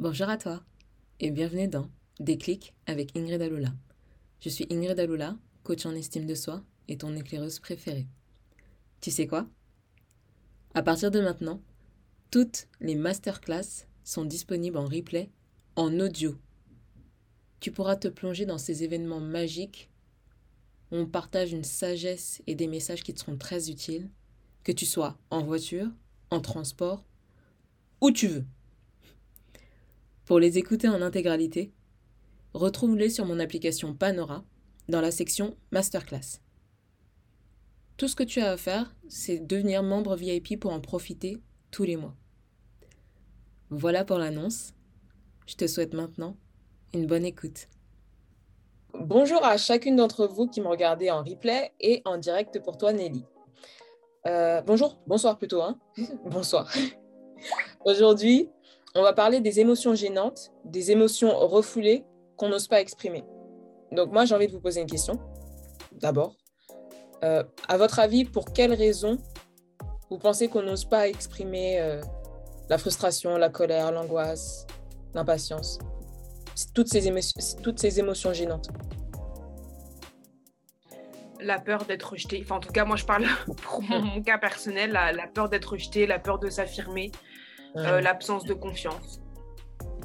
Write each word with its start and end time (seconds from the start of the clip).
Bonjour 0.00 0.30
à 0.30 0.38
toi 0.38 0.62
et 1.18 1.30
bienvenue 1.30 1.68
dans 1.68 1.90
Déclic 2.20 2.72
avec 2.86 3.14
Ingrid 3.14 3.42
Aloula. 3.42 3.74
Je 4.40 4.48
suis 4.48 4.66
Ingrid 4.70 4.98
Aloula, 4.98 5.36
coach 5.62 5.84
en 5.84 5.94
estime 5.94 6.24
de 6.24 6.34
soi 6.34 6.64
et 6.88 6.96
ton 6.96 7.14
éclaireuse 7.14 7.58
préférée. 7.58 8.06
Tu 9.02 9.10
sais 9.10 9.26
quoi? 9.26 9.46
À 10.72 10.82
partir 10.82 11.10
de 11.10 11.20
maintenant, 11.20 11.60
toutes 12.30 12.66
les 12.80 12.94
masterclass 12.94 13.84
sont 14.02 14.24
disponibles 14.24 14.78
en 14.78 14.86
replay 14.86 15.28
en 15.76 16.00
audio. 16.00 16.34
Tu 17.60 17.70
pourras 17.70 17.96
te 17.96 18.08
plonger 18.08 18.46
dans 18.46 18.56
ces 18.56 18.84
événements 18.84 19.20
magiques 19.20 19.90
où 20.92 20.96
on 20.96 21.06
partage 21.06 21.52
une 21.52 21.62
sagesse 21.62 22.40
et 22.46 22.54
des 22.54 22.68
messages 22.68 23.02
qui 23.02 23.12
te 23.12 23.20
seront 23.20 23.36
très 23.36 23.68
utiles, 23.68 24.08
que 24.64 24.72
tu 24.72 24.86
sois 24.86 25.18
en 25.28 25.42
voiture, 25.42 25.90
en 26.30 26.40
transport, 26.40 27.04
où 28.00 28.10
tu 28.10 28.28
veux. 28.28 28.46
Pour 30.30 30.38
les 30.38 30.58
écouter 30.58 30.86
en 30.86 31.02
intégralité, 31.02 31.72
retrouve-les 32.54 33.10
sur 33.10 33.24
mon 33.26 33.40
application 33.40 33.94
Panora 33.94 34.44
dans 34.88 35.00
la 35.00 35.10
section 35.10 35.56
Masterclass. 35.72 36.38
Tout 37.96 38.06
ce 38.06 38.14
que 38.14 38.22
tu 38.22 38.40
as 38.40 38.52
à 38.52 38.56
faire, 38.56 38.94
c'est 39.08 39.40
devenir 39.40 39.82
membre 39.82 40.14
VIP 40.14 40.60
pour 40.60 40.72
en 40.72 40.78
profiter 40.78 41.42
tous 41.72 41.82
les 41.82 41.96
mois. 41.96 42.14
Voilà 43.70 44.04
pour 44.04 44.18
l'annonce. 44.18 44.72
Je 45.48 45.56
te 45.56 45.66
souhaite 45.66 45.94
maintenant 45.94 46.36
une 46.94 47.08
bonne 47.08 47.24
écoute. 47.24 47.66
Bonjour 48.94 49.44
à 49.44 49.56
chacune 49.56 49.96
d'entre 49.96 50.28
vous 50.28 50.46
qui 50.46 50.60
me 50.60 50.68
regardez 50.68 51.10
en 51.10 51.24
replay 51.24 51.72
et 51.80 52.02
en 52.04 52.18
direct 52.18 52.62
pour 52.62 52.78
toi, 52.78 52.92
Nelly. 52.92 53.24
Euh, 54.28 54.62
bonjour, 54.62 54.96
bonsoir 55.08 55.38
plutôt. 55.38 55.60
Hein 55.60 55.76
bonsoir. 56.24 56.72
Aujourd'hui, 57.84 58.48
on 58.94 59.02
va 59.02 59.12
parler 59.12 59.40
des 59.40 59.60
émotions 59.60 59.94
gênantes, 59.94 60.52
des 60.64 60.90
émotions 60.90 61.36
refoulées 61.46 62.04
qu'on 62.36 62.48
n'ose 62.48 62.66
pas 62.66 62.80
exprimer. 62.80 63.24
Donc 63.92 64.12
moi, 64.12 64.24
j'ai 64.24 64.34
envie 64.34 64.46
de 64.46 64.52
vous 64.52 64.60
poser 64.60 64.80
une 64.80 64.90
question. 64.90 65.18
D'abord, 65.92 66.36
euh, 67.22 67.44
à 67.68 67.76
votre 67.76 67.98
avis, 67.98 68.24
pour 68.24 68.52
quelles 68.52 68.74
raisons 68.74 69.18
vous 70.10 70.18
pensez 70.18 70.48
qu'on 70.48 70.62
n'ose 70.62 70.84
pas 70.84 71.08
exprimer 71.08 71.80
euh, 71.80 72.00
la 72.68 72.78
frustration, 72.78 73.36
la 73.36 73.48
colère, 73.48 73.92
l'angoisse, 73.92 74.66
l'impatience, 75.14 75.78
toutes 76.74 76.88
ces, 76.88 77.12
toutes 77.62 77.78
ces 77.78 78.00
émotions 78.00 78.32
gênantes? 78.32 78.70
La 81.40 81.58
peur 81.58 81.84
d'être 81.84 82.10
rejeté. 82.10 82.40
Enfin, 82.42 82.56
en 82.56 82.60
tout 82.60 82.72
cas, 82.72 82.84
moi, 82.84 82.96
je 82.96 83.04
parle 83.04 83.26
pour 83.62 83.82
mon, 83.82 84.20
cas 84.22 84.38
personnel, 84.38 84.92
la 84.92 85.26
peur 85.26 85.48
d'être 85.48 85.72
rejeté, 85.72 86.06
la 86.06 86.18
peur 86.18 86.38
de 86.38 86.50
s'affirmer, 86.50 87.12
euh, 87.76 88.00
l'absence 88.00 88.44
de 88.44 88.54
confiance. 88.54 89.20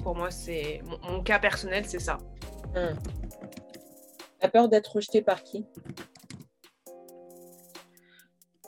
Pour 0.04 0.16
moi, 0.16 0.32
c'est 0.32 0.82
mon, 1.10 1.24
cas 1.24 1.40
personnel, 1.40 1.86
c'est 1.86 2.00
ça. 2.00 2.18
La 4.42 4.50
peur 4.50 4.70
d'être 4.70 4.96
rejeté 4.96 5.22
par 5.22 5.44
qui? 5.44 5.66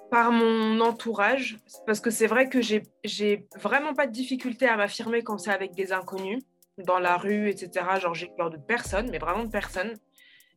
Par 0.09 0.31
mon 0.31 0.79
entourage, 0.79 1.59
parce 1.85 1.99
que 1.99 2.09
c'est 2.09 2.27
vrai 2.27 2.49
que 2.49 2.61
j'ai 2.61 3.47
vraiment 3.61 3.93
pas 3.93 4.07
de 4.07 4.11
difficulté 4.11 4.67
à 4.67 4.77
m'affirmer 4.77 5.21
quand 5.21 5.37
c'est 5.37 5.51
avec 5.51 5.75
des 5.75 5.91
inconnus, 5.91 6.41
dans 6.77 6.99
la 6.99 7.17
rue, 7.17 7.49
etc. 7.49 7.85
Genre, 7.99 8.13
j'ai 8.13 8.27
peur 8.27 8.49
de 8.49 8.57
personne, 8.57 9.09
mais 9.09 9.17
vraiment 9.17 9.43
de 9.43 9.49
personne. 9.49 9.93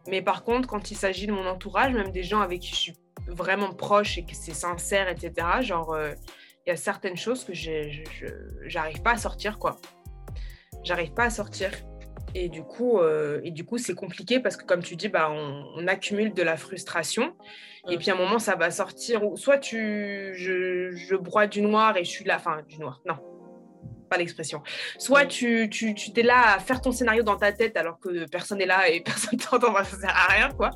Mais 0.06 0.22
par 0.22 0.44
contre, 0.44 0.68
quand 0.68 0.90
il 0.90 0.96
s'agit 0.96 1.26
de 1.26 1.32
mon 1.32 1.46
entourage, 1.46 1.92
même 1.92 2.10
des 2.10 2.22
gens 2.22 2.40
avec 2.40 2.60
qui 2.60 2.70
je 2.70 2.76
suis 2.76 2.96
vraiment 3.26 3.72
proche 3.72 4.18
et 4.18 4.24
que 4.24 4.34
c'est 4.34 4.54
sincère, 4.54 5.08
etc., 5.08 5.46
genre, 5.60 5.92
euh, 5.92 6.12
il 6.66 6.70
y 6.70 6.72
a 6.72 6.76
certaines 6.76 7.16
choses 7.16 7.44
que 7.44 7.54
je 7.54 8.02
j'arrive 8.66 9.02
pas 9.02 9.12
à 9.12 9.16
sortir, 9.16 9.58
quoi. 9.58 9.76
J'arrive 10.82 11.12
pas 11.12 11.24
à 11.24 11.30
sortir. 11.30 11.70
Et 12.34 12.48
du 12.48 12.62
coup, 12.62 12.98
euh, 12.98 13.40
et 13.42 13.50
du 13.50 13.64
coup, 13.64 13.78
c'est 13.78 13.94
compliqué 13.94 14.38
parce 14.40 14.56
que 14.56 14.64
comme 14.64 14.82
tu 14.82 14.96
dis, 14.96 15.08
bah, 15.08 15.30
on, 15.30 15.86
accumule 15.88 16.32
de 16.32 16.42
la 16.42 16.56
frustration. 16.56 17.34
Et 17.88 17.96
puis 17.96 18.10
à 18.10 18.14
un 18.14 18.16
moment, 18.16 18.38
ça 18.38 18.54
va 18.54 18.70
sortir. 18.70 19.22
Soit 19.34 19.58
tu, 19.58 20.32
je, 20.34 20.90
je 20.92 21.16
broie 21.16 21.46
du 21.46 21.62
noir 21.62 21.96
et 21.96 22.04
je 22.04 22.10
suis 22.10 22.24
là, 22.24 22.36
enfin 22.36 22.62
du 22.68 22.78
noir. 22.78 23.00
Non, 23.06 23.16
pas 24.10 24.18
l'expression. 24.18 24.62
Soit 24.98 25.24
tu, 25.24 25.70
tu, 25.70 25.94
tu 25.94 26.12
t'es 26.12 26.22
là 26.22 26.56
à 26.56 26.58
faire 26.58 26.82
ton 26.82 26.92
scénario 26.92 27.22
dans 27.22 27.36
ta 27.36 27.52
tête 27.52 27.76
alors 27.76 27.98
que 27.98 28.28
personne 28.28 28.58
n'est 28.58 28.66
là 28.66 28.90
et 28.90 29.00
personne 29.04 29.38
t'entend, 29.38 29.72
ça 29.76 29.96
sert 29.96 30.10
à 30.14 30.32
rien, 30.32 30.50
quoi. 30.50 30.70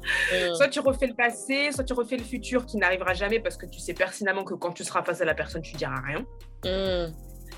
Soit 0.55 0.69
tu 0.69 0.81
refais 0.81 1.07
le 1.07 1.15
passé, 1.15 1.71
soit 1.73 1.85
tu 1.85 1.93
refais 1.93 2.17
le 2.17 2.25
futur 2.25 2.65
qui 2.65 2.79
n'arrivera 2.79 3.13
jamais 3.13 3.41
parce 3.41 3.57
que 3.57 3.67
tu 3.67 3.81
sais 3.81 3.93
pertinemment 3.93 4.45
que 4.45 4.55
quand 4.55 4.73
tu 4.73 4.85
seras 4.85 5.03
face 5.03 5.21
à 5.21 5.25
la 5.25 5.35
personne, 5.35 5.61
tu 5.61 5.77
diras 5.77 6.01
rien. 6.01 6.25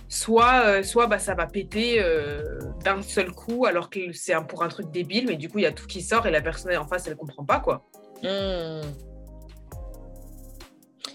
Soit, 0.09 0.63
euh, 0.67 0.83
soit 0.83 1.07
bah, 1.07 1.19
ça 1.19 1.35
va 1.35 1.47
péter 1.47 2.01
euh, 2.01 2.61
d'un 2.85 3.03
seul 3.03 3.33
coup 3.33 3.67
alors 3.67 3.91
que 3.91 4.13
c'est 4.13 4.35
un, 4.35 4.43
pour 4.43 4.63
un 4.63 4.69
truc 4.69 4.91
débile, 4.91 5.27
mais 5.27 5.37
du 5.37 5.49
coup, 5.49 5.59
il 5.59 5.63
y 5.63 5.67
a 5.67 5.73
tout 5.73 5.87
qui 5.87 6.01
sort 6.01 6.27
et 6.27 6.31
la 6.31 6.41
personne 6.41 6.77
en 6.77 6.87
face, 6.87 7.07
elle 7.07 7.17
comprend 7.17 7.45
pas, 7.45 7.61
quoi. 7.61 7.85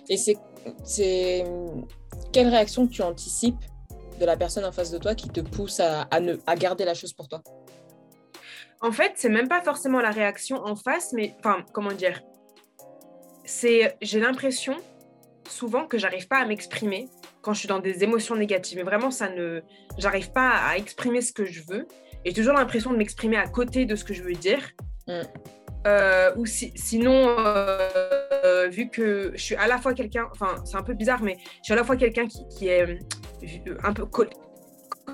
Et 0.09 0.17
c'est, 0.17 0.38
c'est 0.83 1.45
quelle 2.33 2.50
réaction 2.50 2.88
tu 2.88 3.01
anticipes 3.01 3.63
de 4.21 4.25
la 4.25 4.37
personne 4.37 4.63
en 4.65 4.71
face 4.71 4.91
de 4.91 4.99
toi 4.99 5.15
qui 5.15 5.29
te 5.29 5.41
pousse 5.41 5.79
à, 5.79 6.07
ne, 6.19 6.35
à 6.45 6.55
garder 6.55 6.85
la 6.85 6.93
chose 6.93 7.11
pour 7.11 7.27
toi 7.27 7.41
En 8.79 8.91
fait, 8.91 9.13
c'est 9.15 9.29
même 9.29 9.47
pas 9.47 9.61
forcément 9.61 9.99
la 9.99 10.11
réaction 10.11 10.57
en 10.63 10.75
face, 10.75 11.11
mais 11.11 11.35
enfin, 11.39 11.65
comment 11.73 11.91
dire 11.91 12.21
C'est, 13.43 13.97
j'ai 14.01 14.19
l'impression 14.19 14.77
souvent 15.49 15.87
que 15.87 15.97
j'arrive 15.97 16.27
pas 16.27 16.37
à 16.37 16.45
m'exprimer 16.45 17.09
quand 17.41 17.53
je 17.53 17.59
suis 17.59 17.67
dans 17.67 17.79
des 17.79 18.03
émotions 18.03 18.35
négatives. 18.35 18.77
Mais 18.77 18.83
vraiment, 18.83 19.09
ça 19.09 19.27
ne, 19.29 19.61
j'arrive 19.97 20.31
pas 20.31 20.51
à 20.51 20.77
exprimer 20.77 21.21
ce 21.21 21.33
que 21.33 21.43
je 21.43 21.63
veux. 21.67 21.88
J'ai 22.23 22.33
toujours 22.33 22.53
l'impression 22.53 22.91
de 22.91 22.97
m'exprimer 22.97 23.38
à 23.38 23.47
côté 23.47 23.85
de 23.85 23.95
ce 23.95 24.03
que 24.03 24.13
je 24.13 24.21
veux 24.21 24.33
dire. 24.33 24.61
Mm. 25.07 25.21
Euh, 25.88 26.31
ou 26.35 26.45
si, 26.45 26.71
sinon, 26.75 27.35
euh, 27.39 28.67
vu 28.69 28.89
que 28.89 29.31
je 29.33 29.41
suis 29.41 29.55
à 29.55 29.65
la 29.65 29.79
fois 29.79 29.95
quelqu'un, 29.95 30.27
enfin 30.31 30.55
c'est 30.63 30.77
un 30.77 30.83
peu 30.83 30.93
bizarre, 30.93 31.23
mais 31.23 31.38
je 31.39 31.63
suis 31.63 31.73
à 31.73 31.75
la 31.75 31.83
fois 31.83 31.95
quelqu'un 31.95 32.27
qui, 32.27 32.47
qui, 32.49 32.67
est 32.67 32.99
un 33.84 33.94
peu 33.94 34.06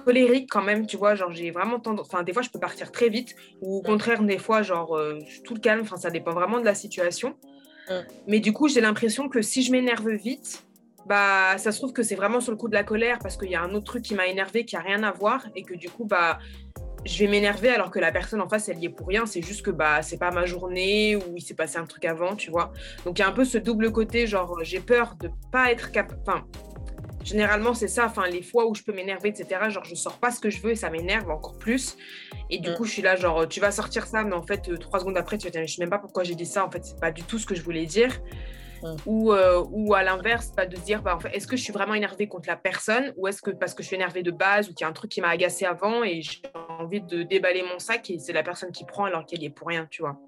colérique 0.06 0.50
quand 0.50 0.62
même, 0.62 0.86
tu 0.86 0.98
vois, 0.98 1.16
genre 1.16 1.32
j'ai 1.32 1.52
vraiment 1.52 1.80
tendance, 1.80 2.08
enfin 2.12 2.24
des 2.24 2.34
fois 2.34 2.42
je 2.42 2.50
peux 2.50 2.60
partir 2.60 2.92
très 2.92 3.10
vite, 3.10 3.36
ou 3.62 3.78
au 3.78 3.82
contraire 3.82 4.22
des 4.24 4.38
fois 4.38 4.62
genre 4.62 4.98
je 5.20 5.26
suis 5.26 5.42
tout 5.42 5.54
le 5.54 5.60
calme, 5.60 5.82
enfin 5.82 5.98
ça 5.98 6.10
dépend 6.10 6.34
vraiment 6.34 6.60
de 6.60 6.66
la 6.66 6.76
situation. 6.76 7.36
Mais 8.28 8.40
du 8.40 8.54
coup 8.54 8.68
j'ai 8.68 8.82
l'impression 8.82 9.30
que 9.30 9.42
si 9.42 9.64
je 9.64 9.72
m'énerve 9.72 10.10
vite, 10.10 10.66
bah 11.06 11.58
ça 11.58 11.72
se 11.72 11.78
trouve 11.78 11.94
que 11.94 12.04
c'est 12.04 12.16
vraiment 12.16 12.42
sur 12.42 12.52
le 12.52 12.58
coup 12.58 12.68
de 12.68 12.74
la 12.74 12.84
colère 12.84 13.18
parce 13.20 13.38
qu'il 13.38 13.50
y 13.50 13.56
a 13.56 13.62
un 13.62 13.74
autre 13.74 13.86
truc 13.86 14.04
qui 14.04 14.14
m'a 14.14 14.28
énervé 14.28 14.66
qui 14.66 14.76
a 14.76 14.82
rien 14.82 15.04
à 15.04 15.12
voir 15.12 15.48
et 15.56 15.64
que 15.64 15.74
du 15.74 15.90
coup 15.90 16.04
bah 16.04 16.38
je 17.06 17.20
vais 17.20 17.28
m'énerver 17.28 17.70
alors 17.70 17.92
que 17.92 18.00
la 18.00 18.12
personne 18.12 18.42
en 18.42 18.50
face 18.50 18.68
elle 18.68 18.80
y 18.80 18.86
est 18.88 18.90
pour 18.90 19.08
rien. 19.08 19.26
C'est 19.26 19.42
juste 19.42 19.62
que 19.62 19.72
bah 19.72 20.02
c'est 20.02 20.18
pas 20.18 20.32
ma 20.32 20.46
journée 20.46 21.16
ou 21.16 21.22
il 21.38 21.42
s'est 21.42 21.54
passé 21.54 21.78
un 21.78 21.86
truc 21.86 22.04
avant 22.04 22.36
tu 22.36 22.52
vois. 22.52 22.74
Donc 23.06 23.18
il 23.18 23.22
y 23.22 23.26
a 23.26 23.30
un 23.30 23.32
peu 23.32 23.46
ce 23.46 23.58
double 23.58 23.94
côté 23.94 24.28
genre 24.28 24.60
j'ai 24.64 24.82
peur 24.82 25.16
de 25.22 25.30
pas 25.50 25.72
être 25.72 25.94
capable 25.94 26.20
enfin 26.28 26.44
généralement 27.28 27.74
c'est 27.74 27.88
ça 27.88 28.06
enfin 28.06 28.28
les 28.28 28.42
fois 28.42 28.66
où 28.68 28.74
je 28.74 28.84
peux 28.84 28.94
m'énerver 28.94 29.30
etc 29.30 29.70
genre 29.70 29.84
je 29.84 29.96
sors 29.96 30.18
pas 30.18 30.32
ce 30.32 30.40
que 30.40 30.50
je 30.50 30.62
veux 30.62 30.72
et 30.72 30.76
ça 30.76 30.90
m'énerve 30.90 31.30
encore 31.30 31.58
plus 31.58 31.98
et 32.50 32.60
du 32.60 32.72
mm. 32.72 32.76
coup 32.76 32.86
je 32.86 32.92
suis 32.92 33.02
là 33.02 33.16
genre 33.16 33.48
tu 33.48 33.60
vas 33.60 33.72
sortir 33.72 34.08
ça 34.08 34.24
mais 34.24 34.34
en 34.34 34.44
fait 34.44 34.70
euh, 34.70 34.78
trois 34.78 35.00
secondes 35.00 35.18
après 35.18 35.38
tu 35.38 35.46
vas 35.46 35.52
dire 35.52 35.68
je 35.68 35.74
sais 35.74 35.82
même 35.82 35.90
pas 35.90 36.00
pourquoi 36.00 36.24
j'ai 36.24 36.36
dit 36.36 36.46
ça 36.46 36.66
en 36.66 36.72
fait 36.72 36.86
c'est 36.86 37.00
pas 37.00 37.12
du 37.12 37.24
tout 37.24 37.38
ce 37.38 37.46
que 37.46 37.56
je 37.56 37.62
voulais 37.62 37.86
dire 37.86 38.22
ou, 39.06 39.34
euh, 39.34 39.64
ou 39.72 39.94
à 39.94 40.04
l'inverse, 40.04 40.52
de 40.56 40.76
se 40.76 40.82
dire, 40.82 41.02
bah, 41.02 41.16
en 41.16 41.20
fait, 41.20 41.30
est-ce 41.30 41.48
que 41.48 41.58
je 41.58 41.64
suis 41.64 41.74
vraiment 41.74 41.94
énervée 41.94 42.28
contre 42.28 42.48
la 42.48 42.56
personne 42.56 43.14
ou 43.18 43.28
est-ce 43.28 43.42
que 43.42 43.52
parce 43.52 43.74
que 43.74 43.84
je 43.84 43.88
suis 43.88 43.96
énervée 43.96 44.24
de 44.24 44.32
base 44.32 44.70
ou 44.70 44.74
qu'il 44.74 44.84
y 44.84 44.88
a 44.88 44.90
un 44.90 44.94
truc 44.94 45.12
qui 45.12 45.22
m'a 45.22 45.30
agacé 45.30 45.66
avant 45.66 46.04
et 46.04 46.22
j'ai 46.22 46.42
envie 46.80 47.02
de 47.02 47.24
déballer 47.24 47.64
mon 47.64 47.80
sac 47.80 48.10
et 48.10 48.20
c'est 48.20 48.34
la 48.34 48.44
personne 48.44 48.72
qui 48.72 48.86
prend 48.86 49.06
alors 49.06 49.26
qu'elle 49.26 49.42
y 49.42 49.46
est 49.46 49.50
pour 49.50 49.68
rien, 49.68 49.88
tu 49.90 50.02
vois. 50.02 50.20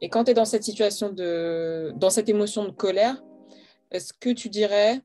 Et 0.00 0.08
quand 0.08 0.24
tu 0.24 0.30
es 0.30 0.34
dans 0.34 0.44
cette 0.44 0.62
situation 0.62 1.10
de, 1.10 1.92
dans 1.96 2.10
cette 2.10 2.28
émotion 2.28 2.64
de 2.64 2.70
colère, 2.70 3.22
est-ce 3.96 4.12
que 4.12 4.30
tu 4.30 4.48
dirais, 4.48 5.00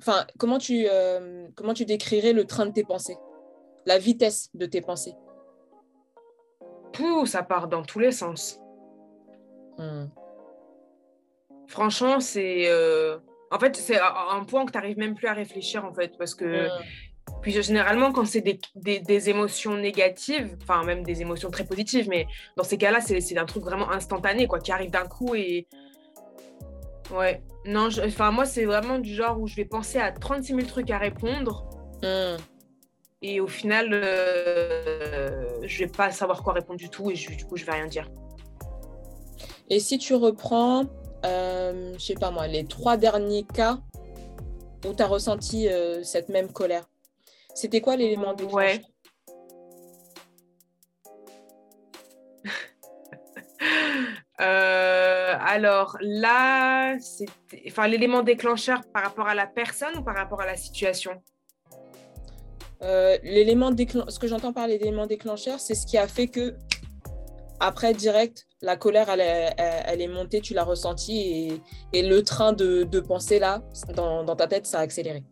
enfin, 0.00 0.26
comment 0.38 0.58
tu, 0.58 0.86
euh, 0.88 1.48
comment 1.56 1.74
tu 1.74 1.84
décrirais 1.84 2.32
le 2.32 2.44
train 2.44 2.66
de 2.66 2.72
tes 2.72 2.84
pensées, 2.84 3.16
la 3.86 3.98
vitesse 3.98 4.50
de 4.54 4.66
tes 4.66 4.80
pensées? 4.80 5.14
Pouh, 6.92 7.26
ça 7.26 7.42
part 7.42 7.68
dans 7.68 7.82
tous 7.82 7.98
les 7.98 8.12
sens. 8.12 8.60
Hmm. 9.78 10.06
Franchement, 11.68 12.20
c'est. 12.20 12.68
Euh, 12.68 13.18
en 13.50 13.58
fait, 13.58 13.76
c'est 13.76 13.98
un 13.98 14.44
point 14.44 14.64
que 14.64 14.72
tu 14.72 14.78
n'arrives 14.78 14.98
même 14.98 15.14
plus 15.14 15.28
à 15.28 15.32
réfléchir, 15.32 15.84
en 15.84 15.92
fait, 15.92 16.16
parce 16.18 16.34
que. 16.34 16.68
Puis 17.42 17.50
généralement, 17.60 18.12
quand 18.12 18.24
c'est 18.24 18.40
des, 18.40 18.58
des, 18.76 19.30
émotions 19.30 19.76
négatives, 19.76 20.56
enfin 20.62 20.84
même 20.84 21.02
des 21.02 21.22
émotions 21.22 21.50
très 21.50 21.64
positives, 21.64 22.08
mais 22.08 22.26
dans 22.56 22.62
ces 22.62 22.78
cas-là, 22.78 23.00
c'est 23.00 23.36
un 23.36 23.44
truc 23.44 23.64
vraiment 23.64 23.90
instantané, 23.90 24.46
quoi, 24.46 24.60
qui 24.60 24.72
arrive 24.72 24.90
d'un 24.90 25.06
coup 25.06 25.34
et. 25.34 25.66
Ouais. 27.10 27.42
Non, 27.64 27.88
enfin 28.04 28.30
moi, 28.30 28.44
c'est 28.44 28.64
vraiment 28.64 28.98
du 28.98 29.14
genre 29.14 29.40
où 29.40 29.46
je 29.46 29.56
vais 29.56 29.64
penser 29.64 29.98
à 29.98 30.12
36 30.12 30.54
000 30.54 30.66
trucs 30.66 30.90
à 30.90 30.98
répondre. 30.98 31.68
Mmh. 32.02 32.36
Et 33.22 33.40
au 33.40 33.46
final, 33.46 33.90
euh, 33.92 35.48
je 35.62 35.78
vais 35.78 35.90
pas 35.90 36.10
savoir 36.10 36.42
quoi 36.42 36.52
répondre 36.52 36.78
du 36.78 36.90
tout 36.90 37.10
et 37.10 37.14
du 37.14 37.44
coup, 37.44 37.56
je 37.56 37.64
vais 37.64 37.72
rien 37.72 37.86
dire. 37.86 38.08
Et 39.68 39.80
si 39.80 39.98
tu 39.98 40.14
reprends 40.14 40.84
euh, 41.26 41.94
je 41.98 42.04
sais 42.04 42.14
pas 42.14 42.30
moi, 42.30 42.46
les 42.46 42.64
trois 42.64 42.96
derniers 42.96 43.44
cas 43.44 43.78
où 44.86 44.94
tu 44.94 45.02
as 45.02 45.06
ressenti 45.06 45.68
euh, 45.68 46.02
cette 46.04 46.28
même 46.28 46.52
colère 46.52 46.88
C'était 47.54 47.80
quoi 47.80 47.96
l'élément 47.96 48.34
déclencheur? 48.34 48.58
Ouais. 48.58 48.80
Alors 55.46 55.96
là, 56.00 56.98
c'était, 56.98 57.62
enfin, 57.68 57.86
l'élément 57.86 58.22
déclencheur 58.22 58.80
par 58.92 59.04
rapport 59.04 59.28
à 59.28 59.34
la 59.34 59.46
personne 59.46 59.96
ou 59.96 60.02
par 60.02 60.16
rapport 60.16 60.40
à 60.40 60.46
la 60.46 60.56
situation? 60.56 61.12
Euh, 62.82 63.16
L'élément 63.22 63.70
Ce 64.08 64.18
que 64.18 64.26
j'entends 64.26 64.52
par 64.52 64.66
l'élément 64.66 65.06
déclencheur, 65.06 65.60
c'est 65.60 65.74
ce 65.74 65.86
qui 65.86 65.98
a 65.98 66.08
fait 66.08 66.26
que, 66.26 66.56
après, 67.60 67.94
direct, 67.94 68.46
la 68.60 68.76
colère, 68.76 69.08
elle, 69.08 69.20
est- 70.00 70.08
montée, 70.08 70.40
tu 70.40 70.52
l'as 70.52 70.64
ressentie, 70.64 71.62
et, 71.92 72.02
le 72.02 72.22
train 72.22 72.52
de, 72.52 72.82
de 72.82 73.00
pensée, 73.00 73.38
là, 73.38 73.62
dans, 73.94 74.36
ta 74.36 74.48
tête, 74.48 74.66
ça 74.66 74.80
a 74.80 74.82
accéléré. 74.82 75.22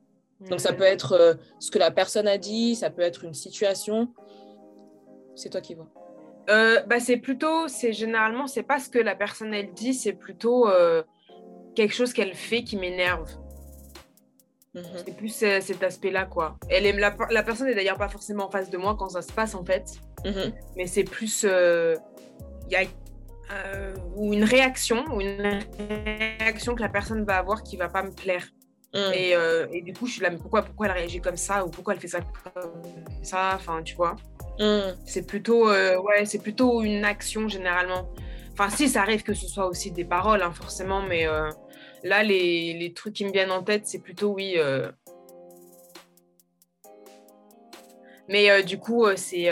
Donc, 0.49 0.61
ça 0.61 0.73
peut 0.73 0.85
être 0.85 1.13
euh, 1.13 1.35
ce 1.59 1.71
que 1.71 1.79
la 1.79 1.91
personne 1.91 2.29
a 2.29 2.39
dit, 2.39 2.77
ça 2.77 2.91
peut 2.91 3.03
être 3.03 3.25
une 3.25 3.35
situation. 3.35 4.15
C'est 5.35 5.51
toi 5.51 5.61
qui 5.61 5.75
vois. 5.75 5.89
Euh, 6.51 6.83
bah, 6.87 7.01
c'est 7.01 7.17
plutôt, 7.17 7.69
c'est 7.69 7.93
généralement, 7.93 8.47
c'est 8.47 8.63
pas 8.63 8.79
ce 8.79 8.89
que 8.91 8.99
la 8.99 9.15
personne 9.15 9.55
elle 9.55 9.73
dit, 9.73 9.95
c'est 9.95 10.13
plutôt 10.13 10.69
euh, 10.69 11.03
quelque 11.75 11.95
chose 11.95 12.13
qu'elle 12.13 12.35
fait 12.35 12.63
qui 12.65 12.77
m'énerve. 12.77 13.31
Mhm. 14.75 14.83
C'est 15.07 15.17
plus 15.17 15.43
euh, 15.43 15.61
cet 15.61 15.83
aspect-là, 15.83 16.27
quoi. 16.27 16.57
Elle 16.69 16.85
est, 16.85 16.93
la, 16.93 17.15
la 17.31 17.43
personne 17.43 17.69
est 17.69 17.75
d'ailleurs 17.75 17.97
pas 17.97 18.09
forcément 18.09 18.47
en 18.47 18.51
face 18.51 18.71
de 18.71 18.77
moi 18.77 18.97
quand 18.99 19.09
ça 19.09 19.23
se 19.23 19.33
passe, 19.33 19.55
en 19.55 19.65
fait. 19.65 19.85
Mhm. 20.25 20.55
mais 20.77 20.87
c'est 20.87 21.05
plus 21.05 21.43
il 21.45 22.73
y 22.73 22.77
a 22.77 22.85
ou 24.17 24.33
une 24.33 24.43
réaction 24.45 25.05
ou 25.13 25.21
une 25.21 25.61
réaction 26.41 26.75
que 26.75 26.81
la 26.81 26.89
personne 26.89 27.27
va 27.27 27.37
avoir 27.37 27.63
qui 27.63 27.77
va 27.77 27.89
pas 27.89 28.03
me 28.03 28.11
plaire 28.11 28.47
Mhm. 28.95 29.13
et, 29.13 29.35
et 29.73 29.83
du 29.83 29.93
coup 29.93 30.07
je 30.07 30.13
suis 30.13 30.23
là 30.23 30.31
mais 30.31 30.39
pourquoi 30.39 30.63
pourquoi 30.63 30.87
elle 30.87 30.93
réagit 30.93 31.21
comme 31.21 31.37
ça 31.37 31.67
ou 31.67 31.69
pourquoi 31.69 31.93
elle 31.95 32.01
fait 32.01 32.09
ça 32.09 32.21
comme 32.55 32.81
ça 33.23 33.53
enfin 33.57 33.83
tu 33.83 33.97
vois 33.97 34.15
Mhm. 34.59 34.97
c'est 35.05 35.27
plutôt 35.27 35.69
euh, 35.69 36.01
ouais 36.01 36.25
c'est 36.27 36.39
plutôt 36.39 36.83
une 36.83 37.05
action 37.05 37.49
généralement 37.49 38.09
enfin 38.53 38.71
si 38.71 38.89
ça 38.89 39.03
arrive 39.03 39.25
que 39.25 39.35
ce 39.35 39.49
soit 39.49 39.67
aussi 39.67 39.91
des 39.91 40.05
paroles 40.05 40.43
hein, 40.43 40.53
forcément 40.53 41.03
mais 41.03 41.27
euh, 41.27 41.49
là 42.05 42.23
les, 42.23 42.73
les 42.75 42.93
trucs 42.93 43.15
qui 43.15 43.25
me 43.25 43.33
viennent 43.33 43.51
en 43.51 43.65
tête 43.65 43.87
c'est 43.87 43.99
plutôt 43.99 44.33
oui 44.33 44.55
euh, 44.57 44.91
Mais 48.27 48.63
du 48.63 48.79
coup, 48.79 49.05
c'est 49.17 49.51